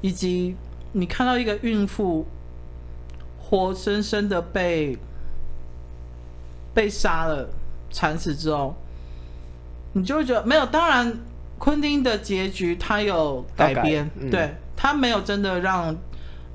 [0.00, 0.56] 以及
[0.92, 2.26] 你看到一个孕妇
[3.44, 4.98] 活生生的被
[6.72, 7.48] 被杀了、
[7.90, 8.74] 惨死之后，
[9.92, 10.66] 你就会觉得没有。
[10.66, 11.16] 当然，
[11.58, 15.94] 昆汀的结局他有改编，嗯、对他没有真的让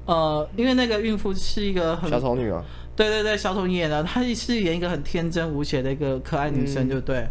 [0.05, 2.63] 呃，因为那个孕妇是一个很小丑女啊。
[2.95, 7.19] 对对对，小丑女演的，她是演一个很天真无邪的一个可爱女生，就对。
[7.19, 7.29] 嗯、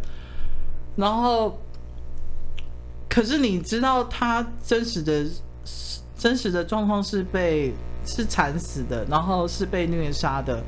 [0.97, 1.61] 然后，
[3.07, 5.27] 可是你知道她真实的
[6.17, 7.75] 真实的状况是被
[8.09, 10.63] 是惨死的，然后是被虐杀的，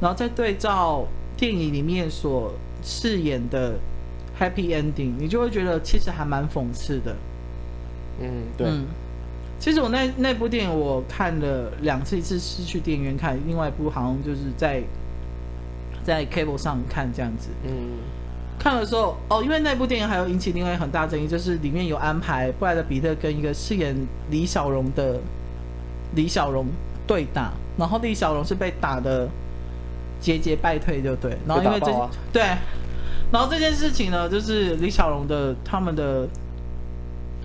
[0.00, 3.74] 然后再对照电影里面所饰演的
[4.40, 7.14] Happy Ending，你就会觉得其实还蛮讽刺的。
[8.20, 8.66] 嗯，对。
[8.68, 8.86] 嗯
[9.60, 14.80] 其实我那那部电影我看了两次，一次是去电影院看，另外一部好像就是在
[16.04, 17.48] 在 cable 上看这样子。
[17.64, 17.98] 嗯，
[18.56, 23.96] 看的时候哦，因为那部电影还有引起另外很大争议，就是里面有安排布莱德彼特跟一个饰演
[24.30, 25.20] 李小龙的
[26.14, 26.66] 李小龙
[27.06, 29.28] 对打，然后李小龙是被打的
[30.20, 31.36] 节节败退，就对。
[31.46, 32.42] 然后因为这、啊、对，
[33.32, 36.28] 然后这件事情呢，就是李小龙的他们的。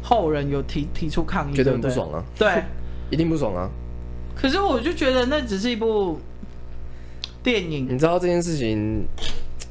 [0.05, 2.21] 后人有提提出抗议，觉得很不爽啊。
[2.37, 2.61] 对，
[3.09, 3.69] 一定不爽啊。
[4.35, 6.19] 可是我就觉得那只是一部
[7.41, 7.87] 电影。
[7.89, 9.07] 你知道这件事情，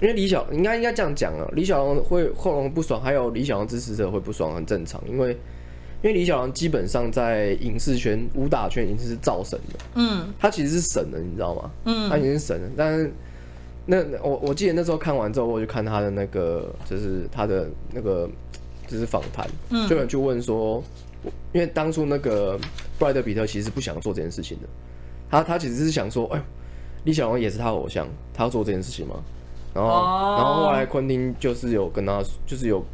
[0.00, 4.98] 因为李小应该应该这样讲啊，李小龙会后龙不爽，还有李小龙支持者会不爽，很正常。
[5.06, 5.36] 因为
[6.02, 11.70] 因为李小龙基本上在影视圈、武打圈已经是造神的，嗯，他其实是神的，你知道吗？
[11.84, 12.68] 嗯，他已经是神了。
[12.76, 13.12] 但是
[13.86, 18.28] 那我我记得那时候看完之后，我就看他的那个，就是他的那个。
[18.88, 19.48] 就是访谈，
[19.88, 20.82] 就有人去问说，
[21.52, 22.58] 因为当初那个
[22.98, 24.68] 布莱德比特其实不想做这件事情的，
[25.30, 26.42] 他他其实是想说，哎，
[27.04, 29.14] 李小龙也是他偶像，他要做这件事情吗？
[29.72, 29.90] 然后
[30.36, 32.84] 然后后来昆汀就是有跟他，就是有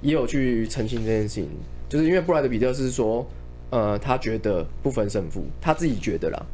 [0.00, 1.50] 也有去澄清这件事情，
[1.94, 3.24] 就是因为布莱德比特是说，
[3.70, 6.46] 呃，他觉得不分胜负，他自己觉得啦，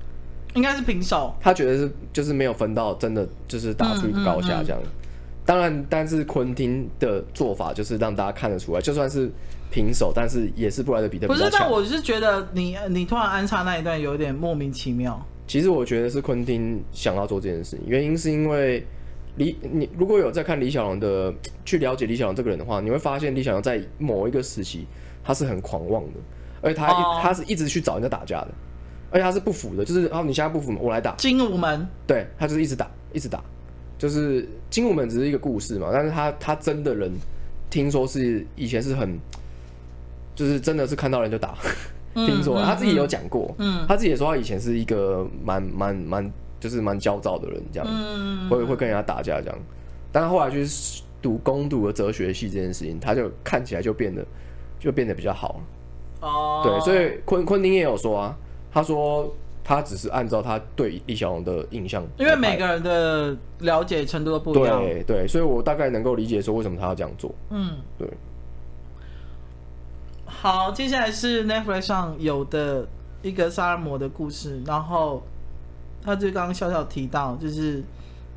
[0.52, 4.78] 应该是平手，他觉得是就是没有分到真的就是打出一个高下这样。
[5.46, 9.30] 当然，但是昆汀的做法就是让大家看得出来，就算是
[9.70, 11.32] 平手，但是也是布莱德比特比。
[11.32, 15.26] 不是，但我是觉得你你突然安插那一段有点莫名其妙。
[15.46, 18.84] 其实我觉得是昆汀想要做这件事情，原因是因为
[19.36, 21.32] 李你如果有在看李小龙的，
[21.64, 24.86] 去了解李小龙这个人的话，你会发现李小龙在某一个时期
[25.22, 26.20] 他是很狂妄的，
[26.62, 27.22] 而且他、oh.
[27.22, 28.48] 他是一直去找人家打架的，
[29.10, 31.14] 而且他是不服的，就是哦你现在不服我来打。
[31.16, 31.86] 精武门。
[32.06, 33.42] 对，他就是一直打，一直打。
[33.98, 37.12] 就是精武门只是一个故事嘛，但是他他真的人
[37.68, 39.18] 听说是以前是很，
[40.34, 41.54] 就是真的是看到人就打，
[42.14, 49.58] 嗯、听说、嗯、他自己有讲过，嗯，他自己也说他以前是一个蛮蛮蛮就是蛮焦躁的人，这样，嗯、会会跟人家打架这样，
[50.10, 50.66] 但他后来去
[51.20, 54.24] 读攻读了哲学系这件事情，他就看起来就变得
[54.80, 55.60] 就变得比较好，
[56.20, 58.36] 哦，对，所以昆昆汀也有说啊，
[58.72, 59.32] 他说。
[59.62, 64.80] 他只是按照他对李小龙的印象，因为每个人的了解程度都不一样。
[64.80, 67.32] 对对，所以我大概能够理解说为什么他要这样做。
[67.50, 68.08] 嗯，对。
[70.24, 72.88] 好，接下来是 Netflix 上有的
[73.22, 75.22] 一个杀人魔的故事，然后
[76.02, 77.80] 他就刚刚小小提到，就是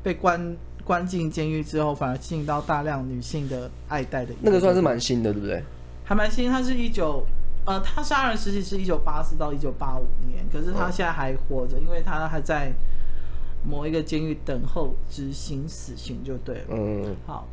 [0.04, 4.32] 被关关进监狱之后，反而吸引到大量女性的爱戴的。
[4.40, 5.64] 那个算是蛮新的，对不对？
[6.04, 7.26] 还蛮新，他是一九。
[7.66, 12.70] 呃，他杀人时期是一九八四到一九八五年，可是他现在还活着，因为他还在
[13.66, 16.64] 某一个监狱等候执行死刑，就对了。
[16.68, 17.48] 嗯，好，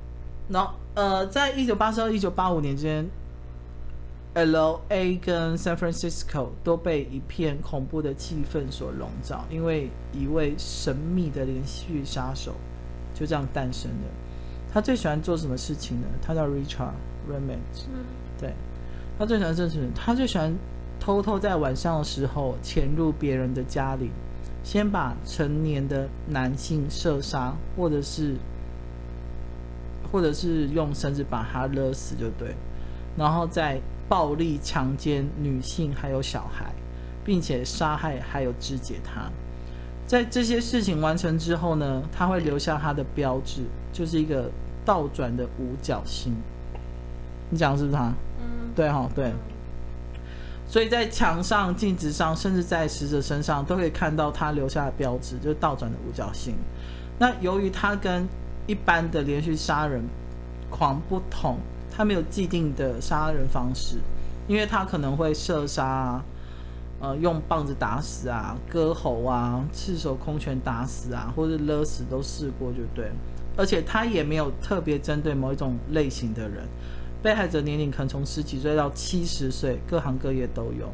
[0.49, 3.09] 然后呃，在一九八四到一九八五年之间
[4.33, 12.55] ，L A 跟 San Francisco 都被一片恐怖的气氛所笼罩，因为一位神秘的连续杀手
[13.13, 14.07] 就这样诞生了。
[14.73, 16.07] 他最喜欢做什么事情呢？
[16.21, 16.91] 他叫 Richard
[17.29, 18.03] Ramirez，嗯，
[18.41, 18.51] 对。
[19.19, 20.51] 他最喜欢这是，他最喜欢
[20.99, 24.09] 偷偷在晚上的时候潜入别人的家里，
[24.63, 28.35] 先把成年的男性射杀，或者是，
[30.11, 32.55] 或者是用绳子把他勒死就对，
[33.15, 33.79] 然后再
[34.09, 36.73] 暴力强奸女性还有小孩，
[37.23, 39.29] 并且杀害还有肢解他。
[40.07, 43.61] 在这些事情完成之后呢，他会留下他的标志，
[43.93, 44.49] 就是一个
[44.83, 46.35] 倒转的五角星。
[47.51, 48.11] 你讲的是不是他？
[48.75, 49.31] 对哈，对。
[50.67, 56.55] 所以在墙上、镜子上，甚至在死者身上，都可以看到他留下的标志，就是倒转的五角星。
[57.19, 58.27] 那由于他跟
[58.67, 60.01] 一般的连续杀人
[60.69, 61.57] 狂不同，
[61.91, 63.97] 他没有既定的杀人方式，
[64.47, 66.23] 因为他可能会射杀啊。
[67.03, 73.11] 呃，用棒子打死啊，割喉啊，赤手空拳打死啊，或者勒死都试过，就对。
[73.57, 76.63] 而且他也没有特别针对某一种类型的人，
[77.21, 80.89] 被害者年龄可能从十几岁到七十岁，各行各业都有。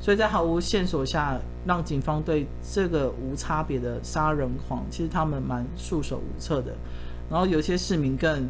[0.00, 6.72] 所以在毫无线索下，让警方对这个无差别的杀人狂，其实他们蛮束手无策的。
[7.30, 8.46] 然后有些市民更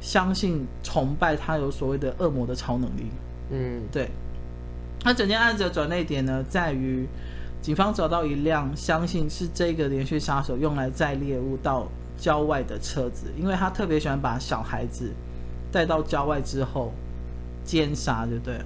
[0.00, 3.06] 相信、崇拜他有所谓的恶魔的超能力。
[3.50, 4.10] 嗯，对。
[5.02, 7.06] 那整件案子的转捩点呢，在于
[7.62, 15.10] 警方找到一辆相信是这个连续杀手用来载猎物到郊外的车子，因为他特别喜欢把小孩子
[15.72, 16.92] 带到郊外之后
[17.64, 18.58] 奸杀，对不对？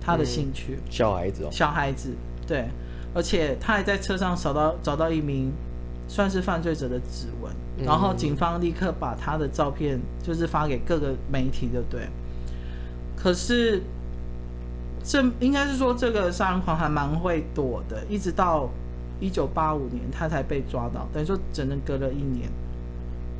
[0.00, 0.74] 他的兴趣。
[0.76, 1.48] 嗯、小孩子哦。
[1.50, 2.14] 小孩子，
[2.46, 2.68] 对，
[3.14, 5.52] 而且他还在车上找到找到一名
[6.08, 7.52] 算是犯罪者的指纹，
[7.84, 12.08] 然后警方立刻把他的照片就是发给各个媒体，对不对？
[13.16, 13.82] 可是。
[15.06, 18.70] 这应该是说，这个杀人狂还蛮会躲的，一直到
[19.20, 22.48] 一九八五年他才被抓到，等于说整整隔了一年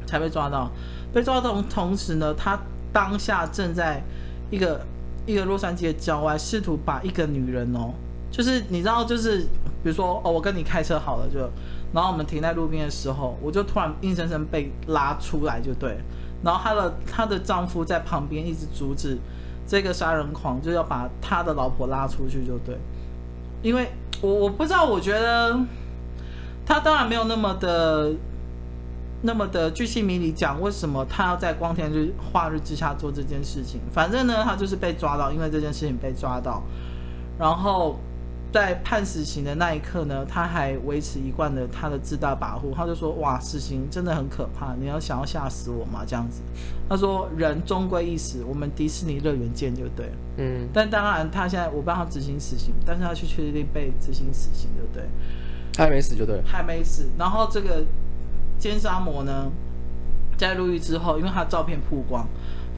[0.07, 0.71] 才被抓到。
[1.11, 2.61] 被抓到同时呢，他
[2.95, 4.03] 当下正在
[4.51, 4.81] 一个
[5.27, 7.93] 一个洛杉矶的郊外，试图把一个女人哦，
[8.31, 9.41] 就是你知道，就是
[9.83, 11.41] 比如说哦，我跟你开车好了，就
[11.93, 15.99] 然后我们停在路边的时候，我就突然硬生生被拉出来，就对，
[16.43, 19.19] 然后她的她的丈夫在旁边一直阻止。
[19.67, 22.77] 这个杀人狂就要把他的老婆拉出去，就对，
[23.63, 23.89] 因为
[24.21, 25.59] 我我不知道，我觉得
[26.67, 28.13] 他当然没有那么的
[29.25, 33.81] 那么的巨细靡遗讲为什么他要在光天日化日之下做这件事情。
[33.93, 36.63] 反正呢，他就是被抓到，因为这件事情被抓到，
[37.39, 37.99] 然后。
[38.53, 46.41] 在判死刑的那一刻呢，他还维持一贯的他的自大跋扈，他就说：“哇，死刑真的很可怕，你要想要吓死我吗？”这样子，
[46.89, 55.03] 他说：“人终归一死，我们迪士尼乐园见就对了。”嗯，但当然他现在我不知道他执行死刑，但是他却确定被执行死刑，对不对？
[55.73, 57.09] 他还没死就对了，还没死。
[57.19, 57.85] 然后这个
[58.65, 59.53] 奸杀魔呢，
[60.39, 62.27] 在入狱之后，因为他的照片曝光，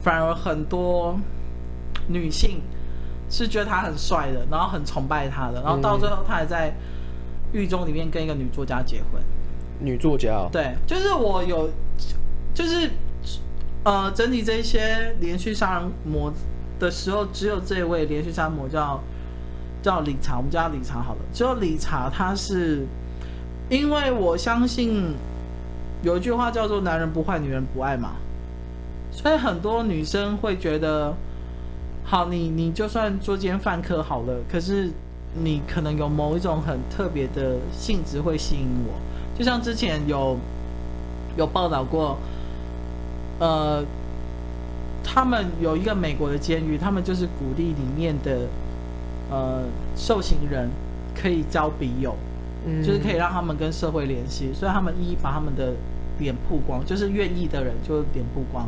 [0.01, 1.17] 反而很多
[2.09, 2.61] 女性。
[3.29, 6.73] 是觉得他很帅的，然后很崇拜他的，然后到最后他还在
[7.51, 9.21] 狱中里面跟一个女作家结婚。
[9.81, 10.49] 女作家哦？
[10.49, 11.69] 对，就是我有，
[12.53, 12.89] 就是
[13.83, 16.31] 呃，整理这些连续杀人魔
[16.79, 18.97] 的时候，只有这位连续杀人魔叫
[19.81, 21.19] 叫理查，我们叫他理查好了。
[21.33, 22.87] 只有理查，他是
[23.69, 25.13] 因为我相信
[26.03, 28.11] 有一句话叫做“男人不坏，女人不爱”嘛，
[29.11, 31.13] 所以很多女生会觉得。
[32.09, 34.89] 好，你你就算作奸犯科好了，可是
[35.43, 38.93] 你可能有某一种很特别的性质会吸引我，
[39.37, 40.37] 就像之前有
[41.35, 42.17] 有报道过，
[43.39, 43.83] 呃，
[45.03, 48.47] 他们有一个美国的监狱，他们就是鼓励里面的
[49.29, 49.63] 呃
[49.97, 50.69] 受刑人
[51.13, 52.15] 可以交笔友，
[52.67, 55.73] 嗯，就是可以让他们跟社会联系，所以他们一一把他们的
[56.19, 58.67] 脸曝光，就是愿意的人就脸曝光。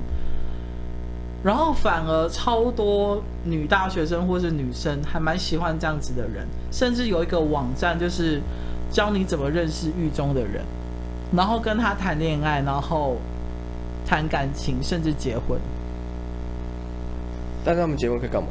[1.43, 8.41] 然后反而超多女大学生或是女生还蛮喜欢这样子的人，甚至有一个网站就是
[8.91, 10.64] 教你怎么认识狱中的人，
[11.34, 13.18] 然后跟他谈恋爱，然后
[14.06, 15.58] 谈感情，甚至结婚。
[17.64, 18.50] 但是他们结婚可以干嘛？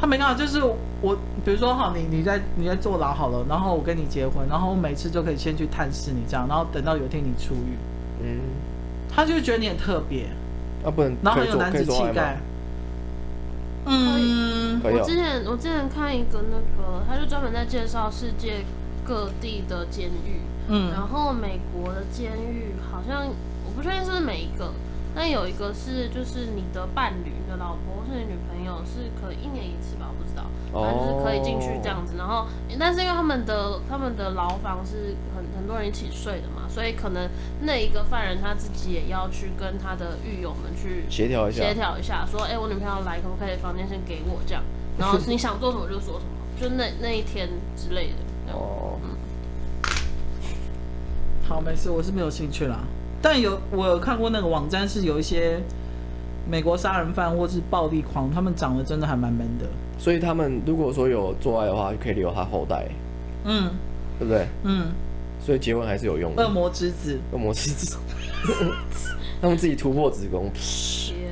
[0.00, 0.60] 他没办法，就是
[1.02, 7.76] 我，比如说哈，你你在你在坐牢好了，然后我跟你结婚，然后我每次就可以先去探视你这样，然后等到有一天你出狱，
[8.22, 8.40] 嗯，
[9.14, 10.28] 他就觉得你很特别。
[10.82, 12.38] 啊，不能，然后很有男子气概。
[13.84, 18.64] 嗯，我之前我之前看一个那个，他就专门在介绍世界
[19.04, 20.40] 各地的监狱。
[20.68, 24.72] 嗯，然后美国的监狱好像我不确定是不是每一个，
[25.14, 32.14] 那有一个是就是你的伴侣、你的老婆或是你女朋友是可以一年一次吧，我不知道，反正就是可以进去这样子。
[32.16, 32.46] 然后，
[32.78, 37.28] 但是因为他们的他们的牢房是很很多人一起睡的嘛，所以可能
[37.62, 44.62] 那一个犯人他自己也要去跟他的狱友们去协调一下，协调一下，说，哎、欸，我女朋友来，可不可以房间先给我这样？
[44.96, 46.30] 然后你想做什么就说什么，
[46.60, 48.52] 就那那一天之类的。
[48.52, 49.10] 哦，嗯，
[51.48, 52.80] 好，没事，我是没有兴趣啦。
[53.22, 55.60] 但有我有看过那个网站，是有一些
[56.50, 59.66] 美国杀人犯或是暴力狂，他们长得真的还蛮 man 的。
[59.98, 62.88] 所以他们如果说有做爱的话，可以留他后代。
[63.44, 63.70] 嗯，
[64.18, 64.46] 对不对？
[64.64, 64.86] 嗯。
[65.38, 66.42] 所以结婚还是有用的。
[66.42, 67.18] 恶魔之子。
[67.32, 67.98] 恶魔之子。
[69.40, 70.50] 他们自己突破子宫。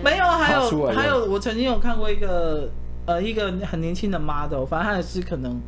[0.05, 2.71] 没有，还有还有，我曾经有看过一个
[3.07, 5.59] 呃一个很年轻的 model，反正他也是可能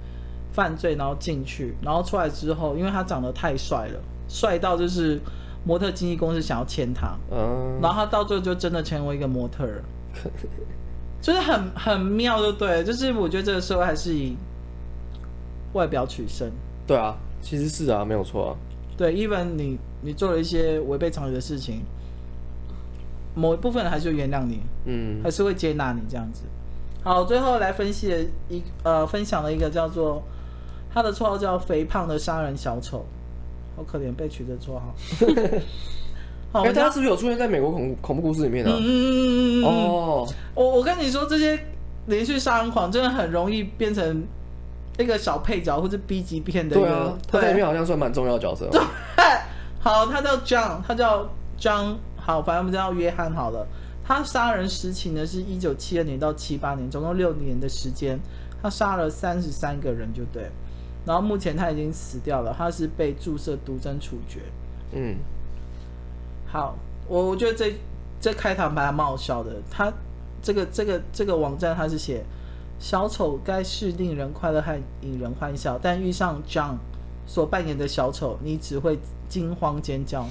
[0.52, 5.18] 犯罪，然后进去，然后出来之后，因为他长得太帅了，帅到就是。
[5.64, 9.82] 模特经纪公司想要签他，嗯，然后他到最后就真的成为一个模特儿，
[11.20, 14.36] 就是很很妙，就对，就是我觉得这个社会还是以
[15.74, 16.50] 外表取胜。
[16.86, 18.56] 对啊，其实是啊，没有错啊。
[18.96, 21.82] 对，even 你你做了一些违背常理的事情，
[23.34, 26.42] 某一部分人还是会原谅你，嗯，还是会接纳你这样子。
[27.02, 30.22] 好，最后来分析了一呃，分享了一个叫做
[30.92, 33.04] 他的绰号叫肥胖的杀人小丑。
[33.76, 34.94] 好可怜，被取的绰号。
[36.52, 38.76] 哎、欸，他是不是有出现在美国恐恐怖故事里面呢、啊？
[38.80, 41.56] 嗯嗯嗯嗯哦，我我跟你说，这些
[42.06, 44.24] 连续杀人狂真的很容易变成
[44.98, 46.74] 一个小配角或者 B 级片的。
[46.74, 48.68] 对啊，他在里面好像算蛮重要的角色。
[48.72, 48.80] 对，
[49.78, 51.24] 好，他叫 John，他叫
[51.56, 53.64] John，好，反正我们叫约翰好了。
[54.04, 58.18] 他杀人时期呢是一九七二年到七八年，总共六年的时间，
[58.60, 60.50] 他杀了三十三个人，就对。
[61.06, 64.40] 然后目前他已经死掉了，他是被注射毒针处决。
[64.92, 65.16] 嗯，
[66.46, 66.74] 好，
[67.08, 67.74] 我我觉得这
[68.20, 69.52] 这开场蛮好笑的。
[69.70, 69.92] 他
[70.42, 72.22] 这个这个这个网站他是写
[72.78, 76.76] 小丑该是令人快乐和引人欢笑，但遇上 John
[77.26, 78.98] 所扮演的小丑，你只会
[79.28, 80.26] 惊慌尖叫。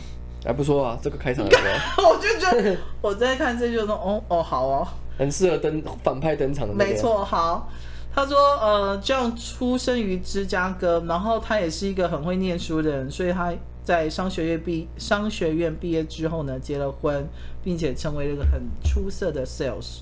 [0.46, 1.44] 还不错啊，这个开场
[1.98, 6.74] 我就觉得我在看这就说哦哦好哦，很适合登反派登场的。
[6.74, 7.70] 没错，好。
[8.12, 13.54] 他说：“呃这样出生于芝加哥，然后他也是一个很会念书的人，所以他
[13.84, 17.26] 在商学院毕商学院毕业之后呢，结了婚，
[17.64, 20.00] 并且成为了一个很出色的 sales。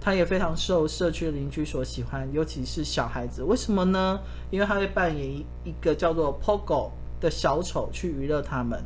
[0.00, 3.42] 他也非常受社区邻居所喜欢，尤其是小孩子。
[3.42, 4.20] 为什么呢？
[4.50, 5.26] 因为他会扮演
[5.64, 8.80] 一个叫做 Pogo 的小丑去娱乐他们。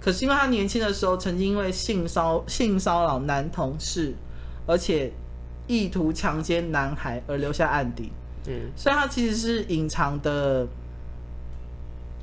[0.00, 4.14] 可是因为他年轻的时候曾经因为性骚性骚扰男同事，
[4.66, 5.12] 而且。”
[5.66, 8.10] 意图强奸男孩而留下案底，
[8.46, 10.66] 嗯，所以他其实是隐藏的，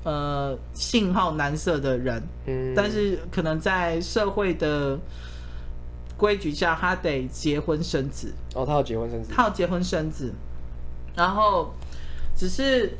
[0.03, 4.99] 呃，信号男色的人，嗯，但是可能在社会的
[6.17, 8.33] 规矩下，他得结婚生子。
[8.55, 10.33] 哦，他要结婚生子，他要结婚生子，
[11.15, 11.73] 然后
[12.35, 12.97] 只是。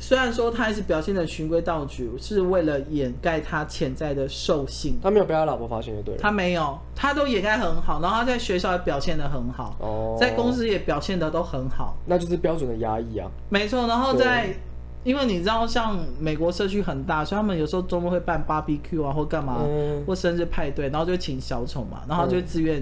[0.00, 4.96] 虽然说他还是表现的循规蹈矩，是为了掩盖他潜在的兽性。
[5.02, 6.20] 他没有被他老婆发现就对了。
[6.20, 11.96] 他没有，他都掩盖很好，然后他在学校也表现的很好，哦，在公司也表现的都很好。
[12.06, 13.28] 那就是标准的压抑啊。
[13.48, 14.54] 没错，然后在，
[15.02, 22.80] 因为你知道，像美国社区很大，所以他们有时候周末会办 barbecue 啊，或干嘛，嗯、或生日派对，然后就请小丑嘛，然后就自愿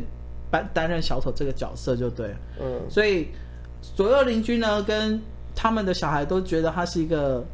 [0.50, 2.34] 担担任小丑这个角色就对。
[2.60, 3.28] 嗯，所以
[3.80, 5.18] 左右邻居呢跟。
[5.56, 7.44] 他们的小孩都觉得他是一个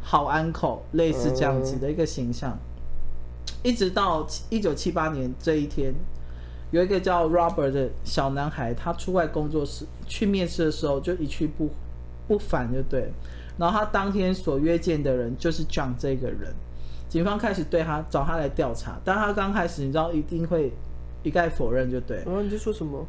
[0.00, 2.56] 好 uncle，类似这样子的一个形象。
[3.62, 5.92] 一直到一九七八年这一天，
[6.70, 11.68] 有一个叫 Robert 的小男孩，他出外工作时去面试的时候就一去不
[12.28, 13.10] 不返，就对。
[13.58, 16.54] 然后他当天所约见的人就是 John 这个人。
[17.08, 20.72] 警方开始对他找他来调查，但他刚开始你知道一定会
[21.22, 22.22] 一概否认，就对。
[22.26, 23.04] 哦，你在说什么？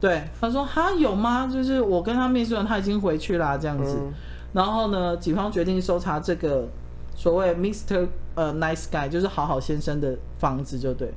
[0.00, 1.48] 对，他说哈有吗？
[1.52, 3.96] 就是我跟他面试完，他已经回去啦，这样子。
[4.00, 4.12] 嗯、
[4.52, 6.68] 然后呢，警方决定搜查这个
[7.16, 8.06] 所谓 Mr.
[8.36, 11.12] 呃 Nice Guy，就是好好先生的房子，就对。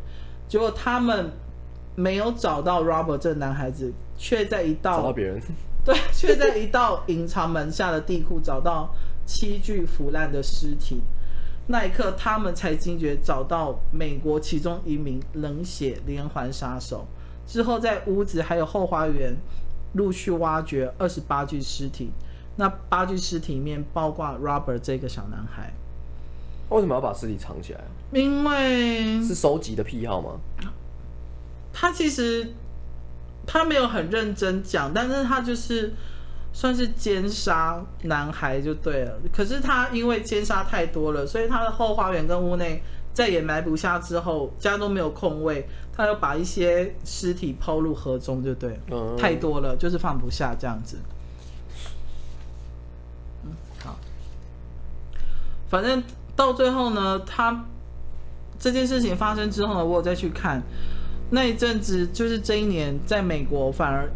[0.47, 1.29] 结果他们
[1.95, 5.39] 没有找到 Robert 这个男孩子，却在一道找到别人，
[5.86, 8.89] 对，却在一道隐藏门下的地库找到
[9.27, 11.01] 七具腐烂的尸体。
[11.67, 17.05] 那一刻，他们才惊觉找到美国其中一名冷血连环杀手。
[17.52, 19.36] 之后，在屋子还有后花园
[19.95, 22.10] 陆续挖掘二十八具尸体，
[22.56, 25.74] 那八具尸体里面包括 Robert 这个小男孩。
[26.70, 27.82] 为什么要把尸体藏起来？
[28.14, 30.39] 因为是收集的癖好吗？
[31.74, 32.54] 他其实
[33.45, 35.93] 他没有很认真讲，但是他就是
[36.54, 39.20] 算是奸杀男孩就对了。
[39.34, 42.82] 可是他因为奸杀太多了，所以他的后花园跟屋内
[43.14, 50.97] 再也埋不下之后，家都没有空位，他又把一些尸体抛入河中，就对，嗯、太多了，就是放不下这样子。
[53.43, 53.51] 嗯，
[53.84, 53.99] 好，
[55.70, 56.01] 反正
[56.38, 57.66] 到最后呢，他
[58.57, 60.64] 这件事情发生之后呢，我有再去看
[61.32, 64.09] 那一阵子，就是这一年在美国反而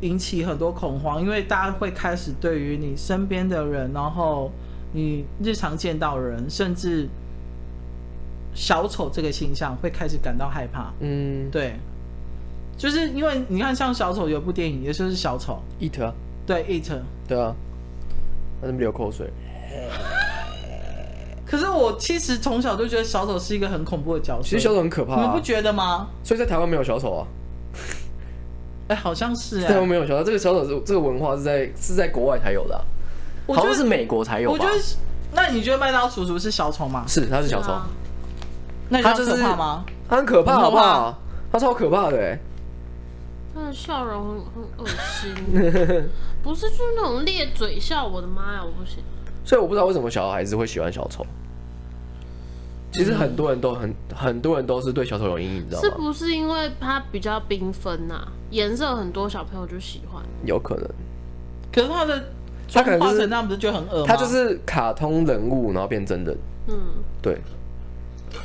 [0.00, 4.50] 引起很多恐慌，因为大家会开始对于你身边的人，然后
[4.94, 7.06] 你日常见到的人，甚至。
[8.54, 10.92] 小丑这个形象会开始感到害怕。
[11.00, 11.74] 嗯，对，
[12.76, 15.62] 就是因为你看，像小丑有部电影，也就是小丑。
[15.80, 16.12] It 啊。
[16.46, 16.90] 对，It。
[17.28, 17.54] 对啊。
[18.60, 19.30] 他那么流口水？
[21.46, 24.42] 可是我其实从小就觉得小丑是一个很恐怖的角色。
[24.42, 26.08] 其实小丑很可怕、啊，你们不觉得吗？
[26.22, 27.26] 所以在台湾没有小丑啊。
[28.88, 29.68] 哎、欸，好像是啊。
[29.68, 32.82] 台湾没有小丑，这个小丑是这个文化是在是在国外才有的、啊，
[33.54, 34.56] 好像是美国才有吧。
[34.56, 34.80] 我觉得，
[35.32, 37.04] 那你觉得麦当叔叔是小丑吗？
[37.08, 37.72] 是，他是小丑。
[38.90, 39.84] 那他可怕吗？
[40.08, 41.18] 他很可怕，好不好？
[41.50, 42.38] 他超可怕的哎！
[43.54, 44.86] 他的笑容很很恶
[45.20, 45.34] 心，
[46.42, 49.02] 不是就是那种咧嘴笑，我的妈呀，我不行。
[49.44, 51.24] 所以我不知道为什么小孩子会喜欢小丑。
[52.92, 55.88] 其实很多人都很很多人都是对小丑有阴影，你知道吗？
[55.88, 58.26] 是不是因为它比较缤纷呐？
[58.50, 60.20] 颜色很多，小朋友就喜欢。
[60.44, 60.84] 有可能。
[61.72, 62.24] 可是他的
[62.72, 64.06] 他可能画成那样，不是就很恶吗？
[64.08, 66.36] 他就是卡通人物，然后变真人。
[66.66, 66.74] 嗯，
[67.22, 67.40] 对。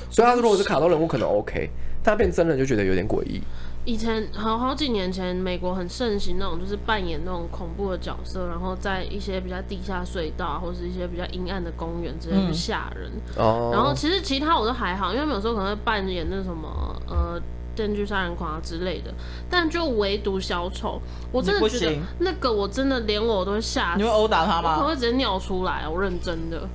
[0.10, 1.70] 所以他如果是卡通人物可能 OK，
[2.04, 3.42] 但他变真人就觉得有点诡异。
[3.88, 13.12] 以前好好几年前，美国很盛行那种就是扮演那种恐怖的角色，然后在一些比较地下隧道或是一些比较阴暗的公园直接去吓人。
[13.38, 13.72] 哦、嗯。
[13.72, 17.40] 然后其实其他我都还好，因为有时候可能会扮演那什么呃
[17.76, 19.14] 电锯杀人狂啊之类的，
[19.52, 21.00] 但就唯独小丑，
[21.32, 23.98] 我真的觉得那个我真的连我都会吓死。
[24.00, 24.72] 你会殴打他吗？
[24.72, 26.68] 我可能会直接尿出来，我认真的，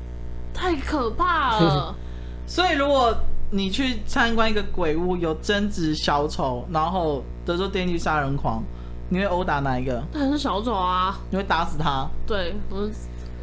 [0.55, 1.93] 太可怕了。
[2.51, 3.17] 所以，如果
[3.49, 8.61] 你去参观一个鬼屋，有贞子小丑，然后德州电锯杀人狂，
[9.09, 10.03] 你会殴打哪一个？
[10.13, 11.17] 当然是小丑啊！
[11.31, 12.11] 你会打死他？
[12.27, 12.91] 对，我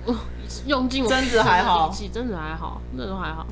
[0.05, 0.13] 我
[0.65, 3.47] 用尽我贞子还好，贞子还好，那都还好。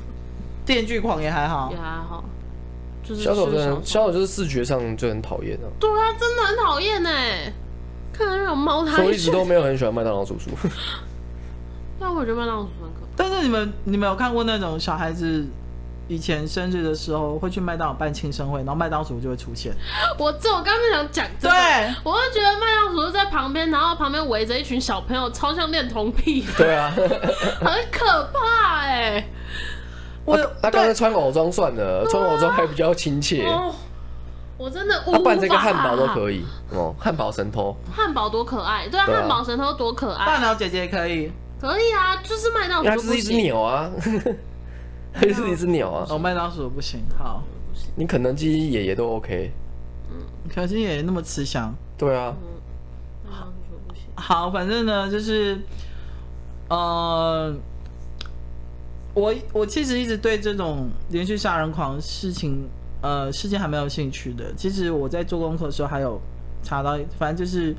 [0.66, 2.22] 电锯狂也还好，也还好。
[3.02, 5.66] 就是小丑真的，小丑就是视觉上就很讨厌啊。
[5.80, 7.50] 对啊，真的很讨厌哎！
[8.12, 10.50] 看到那种猫，他我一直都没有很喜欢麦当劳叔叔。
[11.98, 12.85] 但我觉得麦当劳叔叔。
[13.16, 15.46] 但是你们，你们有看过那种小孩子
[16.08, 19.72] 以前生日的时候会去麦当劳办庆生会，然后麦当叔叔就会出现。
[20.18, 21.50] 我这我刚刚想讲，对，
[22.04, 26.44] 我就觉得麦当叔叔在旁边，然后旁边围着一群小朋友，超像恋童癖。
[26.56, 29.28] 对啊， 很可怕哎、欸。
[30.24, 33.46] 我他刚才穿偶装算了，啊、穿偶装还比较亲切。
[33.46, 33.74] 哦、
[34.58, 37.76] 我真的，他扮这个汉堡都可以哦，汉堡神偷。
[37.94, 40.26] 汉堡多可爱，对啊，汉堡神偷多可爱。
[40.26, 41.32] 大鸟姐姐也可以。
[41.58, 42.90] 可以啊，就是麦当劳。
[42.90, 43.90] 它是一只鸟啊，
[45.12, 46.06] 它是一只鸟啊。
[46.10, 47.42] 哦，麦当劳不行，好，
[47.94, 49.50] 你肯德基爷爷都 OK。
[50.10, 50.18] 嗯，
[50.50, 51.74] 肯德基爷爷那么慈祥。
[51.96, 52.34] 对啊。
[53.24, 53.52] 好，
[54.14, 55.58] 好，反正呢，就是，
[56.68, 57.54] 呃，
[59.14, 62.68] 我我其实一直对这种连续杀人狂事情，
[63.00, 64.52] 呃，事件还蛮有兴趣的。
[64.54, 66.20] 其实我在做功课的时候还有
[66.62, 67.74] 查到，反正就是。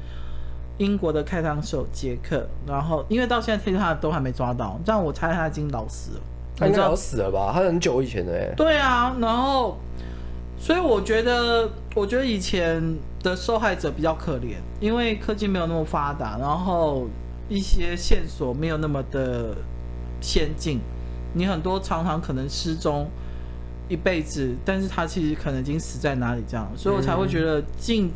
[0.78, 6.22] 英国的开膛手杰克，然后因为到现在推他都还没抓到，这样我猜他已经老死了。
[6.56, 7.52] 他应该老死了吧？
[7.54, 8.54] 他很久以前的哎。
[8.56, 9.78] 对啊，然后，
[10.58, 12.82] 所以我觉得，我觉得以前
[13.22, 17.08] 的受害者比较可怜，因为科技没有那么发达，然后
[17.48, 19.56] 一些线索没有那么的
[20.20, 20.80] 先进，
[21.34, 23.08] 你很多常常可能失踪
[23.88, 28.12] 一辈子，但是他其实可能已经死在哪里这样，所以我才会觉得近，嗯、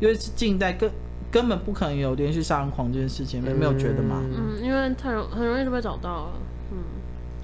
[0.00, 0.90] 因为是近代更。
[1.30, 4.20] 根本不可能有连续杀人狂这件事情，没没有觉得吗？
[4.22, 6.32] 嗯，因为太容很容易就被找到了。
[6.72, 6.78] 嗯，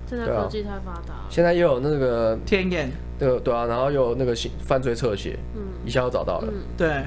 [0.09, 1.27] 现在科技太发达了。
[1.31, 4.35] 现在又有那个天眼，对对啊，然后又有那个
[4.65, 6.53] 犯罪侧写，嗯，一下就找到了。
[6.77, 6.89] 对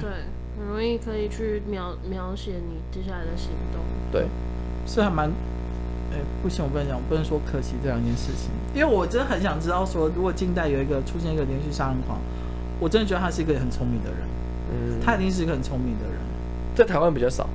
[0.58, 3.82] 很容易可以去描描写你接下来的行动。
[4.10, 4.26] 对，
[4.86, 5.30] 是还蛮……
[6.12, 12.18] 哎，不行，我不能讲，我不能说可惜这两件事情，因为我真的很想知道说，如果近代有一个出现一个连续杀人狂，
[12.80, 14.18] 我真的觉得他是一个很聪明的人。
[14.72, 16.19] 嗯，他一定是一个很聪明的人。
[16.80, 17.46] 在台湾比较少，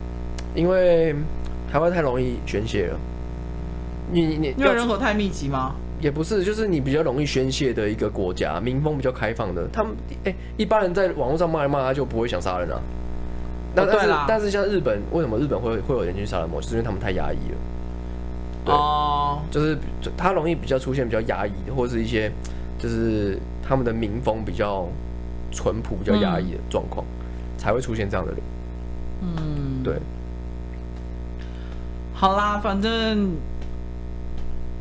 [0.54, 1.16] 因为
[1.72, 3.00] 台湾太容易宣泄了。
[4.12, 5.74] 你你因为人口太密集吗？
[6.00, 9.68] 也不是，就是你比较容易宣泄的一个国家，民风比较开放的。
[9.74, 9.94] 他们
[10.26, 12.80] 哎、欸，一般人在网络上骂一骂，他就不会想杀人啊。
[13.74, 16.62] 那、哦、但是但是像日本，为什么日本会会有人去杀人魔？
[16.62, 17.58] 就是因为他们太压抑了。
[18.64, 19.76] 对，哦、就是
[20.16, 22.32] 他容易比较出现比较压抑，或者是一些
[22.78, 24.88] 就是他们的民风比较
[25.52, 28.40] 淳朴、比较压抑的状况，嗯、才会出现这样的人。
[29.86, 30.02] 嗯，对。
[32.14, 33.32] 好啦，反正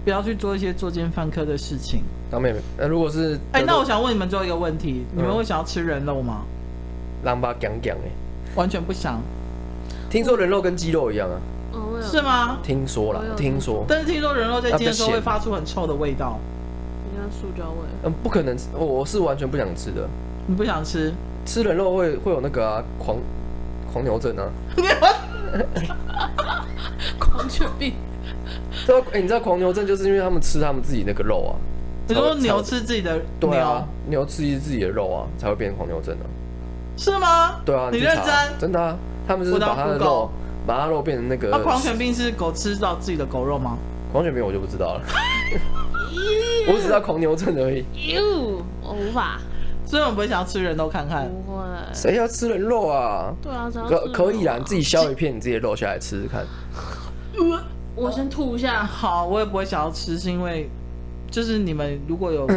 [0.05, 2.03] 不要去做一些作奸犯科的事情。
[2.31, 2.59] 当妹妹。
[2.79, 6.43] 那如果是，哎，那我想问你们最后一个问题，你们会想要吃人肉吗？
[7.25, 8.11] 狼吧讲讲哎，
[8.55, 9.21] 完全不想。
[10.11, 11.41] 听说人肉跟鸡肉一样啊？
[12.01, 12.59] 是吗？
[12.63, 13.85] 听说了，听说。
[13.89, 16.39] 但是听说人肉在煎的时候会发出很臭的味道，
[17.05, 17.79] 你看塑胶味。
[18.05, 20.09] 嗯，不可能，我我是完全不想吃的。
[20.47, 21.13] 你不想吃？
[21.45, 23.17] 吃人肉会会有那个啊，狂
[23.95, 24.51] 狂牛症啊。
[27.21, 27.95] 狂犬病。
[28.85, 31.55] 对，哎，你知道狂牛症就是因为他们吃他们自己那个肉啊。
[32.09, 33.21] 你说牛吃自己的？
[33.39, 36.27] 对啊，牛吃自己的肉啊，才会变成狂牛症啊。
[36.97, 37.61] 是吗？
[37.65, 38.25] 对啊，你认真？
[38.59, 38.97] 真的啊，
[39.29, 40.29] 他们就是把它的肉。
[40.67, 41.51] 把它肉变成那个。
[41.51, 43.79] 那狂犬病是狗吃到自己的狗肉吗？
[44.11, 45.03] 狂犬病我就不知道了，
[46.67, 47.85] 我只知道狂牛症而已。
[48.13, 49.39] 哟，我无法。
[49.85, 51.29] 所以我们不会想要吃人肉看看。
[51.47, 51.63] 不会。
[51.93, 53.33] 谁要吃人肉啊？
[53.43, 56.45] 对啊，可可以啊，你自己削一片你自己的肉下来吃吃看。
[57.95, 58.85] 我先吐一下。
[58.85, 60.69] 好，我也不会想要吃，是因为
[61.31, 62.49] 就是你们如果有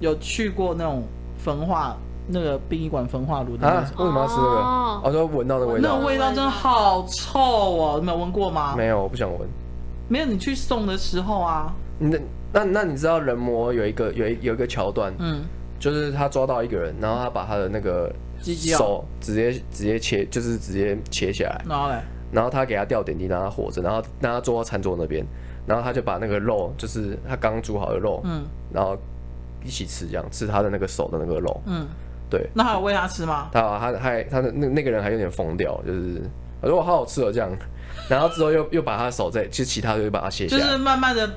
[0.00, 1.02] 有去过那种
[1.38, 1.96] 焚化。
[2.32, 3.84] 那个殡仪馆焚化炉的啊？
[3.98, 5.00] 为什么要吃那个？
[5.02, 7.96] 我说闻到那味道，那味道真的好臭哦！
[7.98, 8.74] 你没有闻过吗？
[8.76, 9.48] 没有，我不想闻。
[10.06, 11.74] 没有，你去送的时候啊。
[11.98, 12.16] 那
[12.52, 15.40] 那那你知道人魔有一个有一有一个桥段，嗯，
[15.80, 18.12] 就是他抓到一个人，然后他把他的那个
[18.76, 21.94] 手直接直接切，就是直接切下来，然后嘞，
[22.30, 25.26] 然后他给他吊点滴让他活着，然后让他坐到餐桌那边，
[25.66, 28.96] 然后他就把那个肉，就是他刚煮好的肉，嗯，然后
[29.64, 31.88] 一起吃，这样吃他的那个手的那个肉，嗯。
[32.30, 33.48] 对，那还有喂他吃吗？
[33.52, 36.22] 他他还他的那那个人还有点疯掉，就是
[36.60, 37.50] 我说我好好吃哦这样，
[38.08, 41.28] 然后之后又又把他的手再，其实其他的又把它卸下来，就是慢慢的，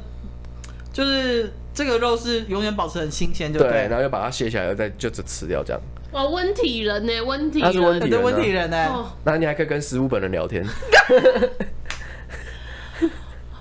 [0.91, 5.81] 就是这个肉是永远保持很新鲜，就对，对，然后又把它卸下来，又再就只吃掉这样。
[6.11, 7.21] 哇，温体人呢？
[7.21, 9.05] 温体人，他是温体人，温体人呢？
[9.23, 10.63] 那你还可以跟食物本人聊天。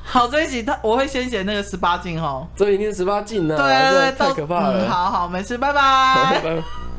[0.05, 4.87] 好，这一集他我会先写那个十八禁哦，这一定十八禁呢，对对对，太可怕了。
[4.87, 6.63] 好好，没事拜，拜拜。